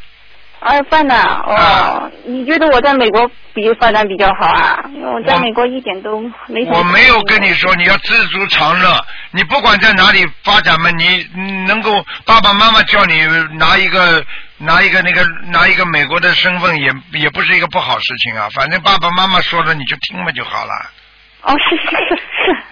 [0.61, 4.79] 哎，办了哦、啊你觉得我在美国比发展比较好啊？
[4.93, 6.63] 因为我在美国一点都没。
[6.71, 13.25] 我没有跟你说你要知足常乐，你不管在哪里发展嘛，你你能够爸爸妈妈叫你
[13.57, 14.23] 拿一个
[14.61, 20.71] 拿一个那个拿一个美国的身份也也不是一个不好事情啊，反正爸爸妈妈说了你就听嘛就好了。
[21.43, 22.21] 哦，是是是是。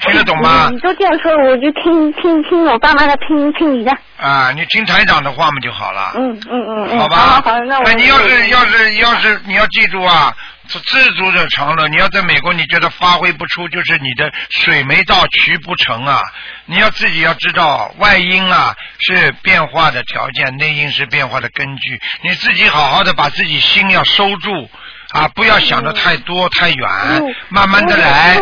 [0.02, 3.92] 听得懂吗你你都这样说，我就听听听我爸妈的，听听你的。
[4.18, 6.12] 啊，你听台长的话嘛就好了。
[6.16, 7.00] 嗯嗯嗯嗯。
[7.00, 7.86] 好吧，好好，那我。
[7.86, 10.32] 哎，你要是要是要是你要记住啊，
[10.70, 11.88] 知知足者常乐。
[11.88, 16.22] 你要在美国，你觉得发挥不出，就是你的水没到渠不成啊。
[16.66, 22.00] 你要自己要知道，外因啊是变化的条件，内因是变化的根据。
[22.22, 24.70] 你自己好好的把自己心要收住
[25.12, 28.38] 啊，不要想的太多太远，嗯慢慢的来。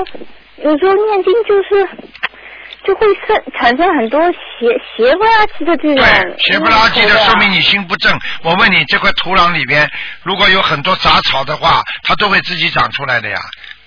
[0.63, 1.87] 有时候念经就是
[2.87, 8.17] 就会生产生很多邪邪不拉几的这种对，邪不拉几的，说明你心不正。
[8.43, 9.91] 我问你，这块土壤里边
[10.23, 13.37] 如果有很多杂草的话，它都会自己长出来的呀。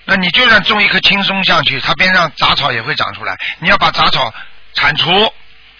[0.05, 3.35] 那你就算种一棵青松下去，它边上杂草也会长出来。
[3.59, 4.31] 你要把杂草
[4.73, 5.11] 铲除，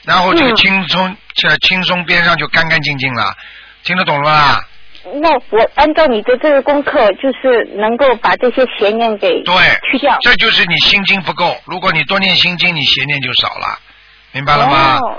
[0.03, 3.36] 然后这个嗯青松这青松边上就干干净净了。
[3.84, 4.63] 听得懂了吧？
[5.22, 9.54] 那我按照你的这个功课，就是能够把这些邪念给对，
[9.91, 10.18] 去掉。
[10.22, 11.58] 这就是你心经不够。
[11.66, 13.80] 如果你多念心经，你邪念就少了，
[14.32, 14.97] 明白了吗？
[14.97, 15.18] 哦，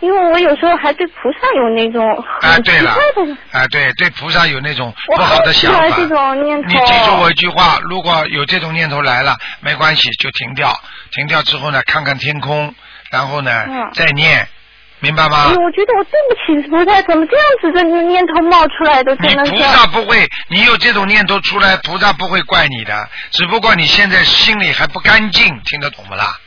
[0.00, 5.96] 因为我有时候还对菩萨有那种哎，很奇对了怪的，，哎，对对，菩萨有那种不好的想法。
[5.96, 10.72] 这种念头你记住我一句话，如果有这种念头来了，没关系，就停掉。
[11.10, 12.72] 停掉之后呢，看看天空，
[13.10, 14.46] 然后呢、嗯再念，
[15.00, 15.54] 明白吗哎？
[15.54, 19.14] 我觉得我对不起菩萨，怎么这样子的念头冒出来的？
[19.20, 19.58] 你菩。
[19.58, 26.38] 萨不会，你有这种念头出来，菩萨不会怪你的，只不过你现在心里还不干净，听得懂不啦？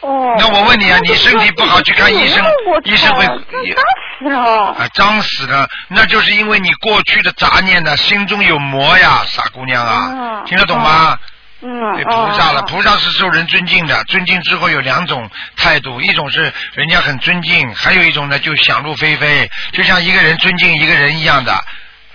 [0.00, 0.34] 哦。
[0.38, 2.44] 那我问你啊你身体不好去看医生
[2.84, 3.84] 医生会这脏
[4.18, 4.40] 死了。
[4.72, 11.16] 啊，脏死了，那就是因为你过去的杂念呢，心中有魔呀，傻姑娘啊，哦听得懂吗？
[11.62, 11.94] 嗯。
[11.94, 21.52] 对菩萨了，哦菩萨是受人尊敬的，尊敬之后有两种态度，一种是人家很尊敬，还有一种呢就想入非非，就像一个人尊敬一个人一样的，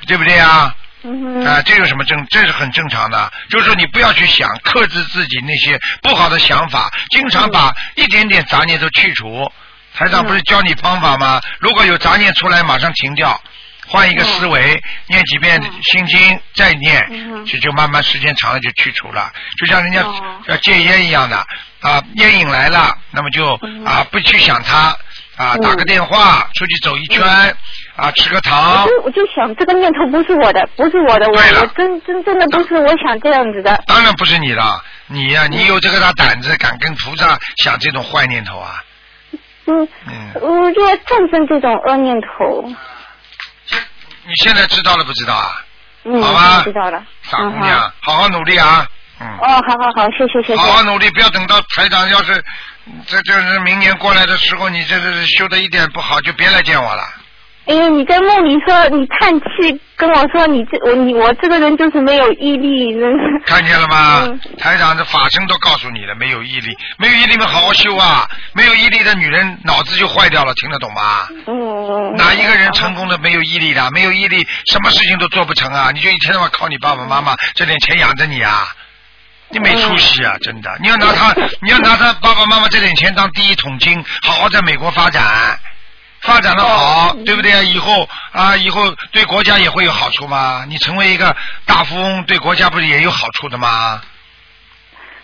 [0.06, 0.76] 对不对啊？
[1.04, 2.26] 嗯啊，这有什么正？
[2.30, 9.50] 这是很正常的，就是说你不要去想，克制自己那些不好的想法，经常把一点点杂念都去除。
[9.96, 11.40] 台长不是教你方法吗？
[11.60, 13.40] 如果有杂念出来，马上停掉，
[13.88, 15.62] 换一个思维，念几遍
[15.92, 17.46] 心经，再念，嗯。
[17.46, 20.42] 就就慢慢时间长了就去除了，就像人家哦。
[20.48, 21.38] 要戒烟一样的
[21.82, 23.86] 啊，烟瘾来了，那么就嗯。
[23.86, 24.96] 啊不去想它
[25.38, 25.62] 啊，嗯。
[25.62, 27.24] 打个电话，出去走一圈
[27.96, 28.86] 啊，吃个我糖。
[28.88, 33.82] 就我就想这个念头不是我的，不是我的，我我真真真的不是我想这样子的。
[33.88, 38.84] 当然不是你了，你呀、你有这个大胆子，敢跟菩萨想这种坏念头啊？
[39.70, 42.64] 嗯，嗯，我就要战胜这种恶念头。
[44.28, 45.64] 你现在知道了不知道啊？
[46.04, 47.04] 嗯，好吧知道了。
[47.24, 48.86] 傻姑嗯娘，好好努力啊！
[49.20, 50.58] 嗯，哦，好好好，谢谢谢谢。
[50.58, 52.44] 好好努力，不要等到台长要是
[53.08, 57.04] 这就是明年过来的时候，你这这是修的一点不好，就别来见我了。
[57.68, 62.96] 哎呀，你在梦里说你叹气，跟我说你这我你我这个人就是没有毅力。
[63.46, 64.22] 看见了吗？
[64.24, 68.28] 嗯台长的法身都告诉你了，没有毅力，没有毅力们，好好修啊！
[68.54, 71.28] 没有毅力的女人脑子就坏掉了，听得懂吗？
[71.46, 72.16] 嗯。
[72.16, 73.90] 哪一个人成功的没有毅力的？
[73.92, 75.92] 没有毅力，什么事情都做不成啊！
[75.94, 78.66] 你就一天到晚靠你爸爸妈妈这点钱养着你啊！
[79.50, 80.38] 你没出息啊！
[80.42, 85.24] 真的，你要拿他，你要拿他爸爸妈妈这点钱当第一桶金，好好在美国发展，
[86.22, 87.62] 发展的好，对不对啊？
[87.62, 90.66] 以后啊，以后对国家也会有好处吗？
[90.68, 94.02] 你成为一个大富翁，对国家不是也有好处的吗？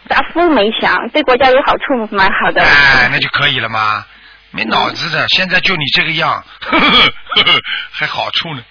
[0.08, 2.62] 大富翁没想，对国家有好处，蛮好的。
[2.62, 4.06] 哎，那就可以了嘛？
[4.52, 6.32] 没脑子的，现在就你这个样，
[6.62, 7.52] 呵呵呵呵
[7.92, 8.62] 还好处呢。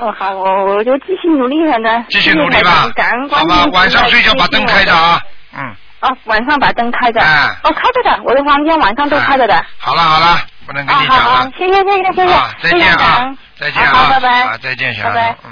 [0.00, 2.04] 哦，好，我我就继续努力了呢。
[2.08, 5.22] 继续努力吧感恩，好吧晚上睡觉把灯开着啊。
[5.56, 7.20] 嗯，哦，晚上把灯开着。
[7.20, 9.54] 哎哦，开着的，我的房间晚上都开着的。
[9.54, 11.22] 哎好了好了，不能跟啊，你讲了，。
[11.22, 14.42] 好好谢谢谢谢谢谢，啊，再见啊，再见啊，好，拜拜。
[14.42, 15.50] 啊，再见，小拜拜嗯。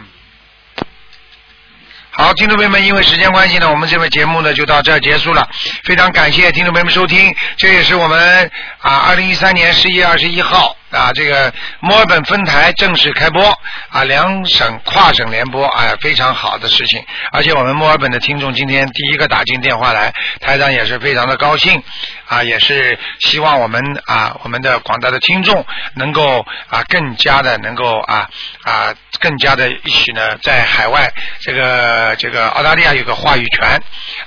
[2.10, 5.48] 好，听众朋友们，因为时间关系呢，我们这个节目呢就到这儿结束了。
[5.84, 8.50] 非常感谢听众朋友们收听，这也是我们
[8.80, 13.42] 啊，二零一三年十一月二十一号啊，这个墨尔本分台正式开播
[13.90, 17.04] 啊，两省跨省联播，哎、非常好的事情。
[17.32, 21.82] 而且我们墨尔本的听众今天第一个打进电话来，台长也是非常的高兴
[22.26, 25.64] 啊，也是希望我们啊，我们的广大的听众
[25.94, 28.30] 能够啊更加的能够啊
[28.62, 33.78] 啊更加的一起呢，在海外这个这个澳大利亚有个话语权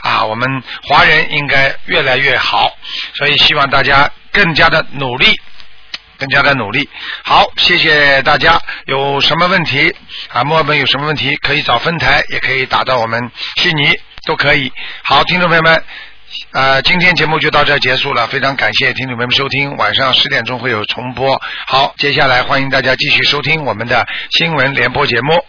[0.01, 2.71] 啊，我们华人应该越来越好，
[3.15, 5.41] 所以希望大家更加的努力。
[6.21, 6.87] 更加的努力。
[7.23, 8.61] 好，谢谢大家。
[8.85, 9.91] 有什么问题
[10.29, 10.43] 啊？
[10.43, 13.89] 墨尔本有什么问题，可以找分台，也可以打到我们悉尼，
[14.27, 14.71] 都可以。
[15.03, 15.83] 好，听众朋友们。
[16.53, 21.41] 呃，今天节目就到这结束了，非常感谢听众朋友们收听，晚上十点钟会有重播。
[21.65, 24.05] 好，接下来欢迎大家继续收听我们的
[24.37, 25.43] 新闻联播节目。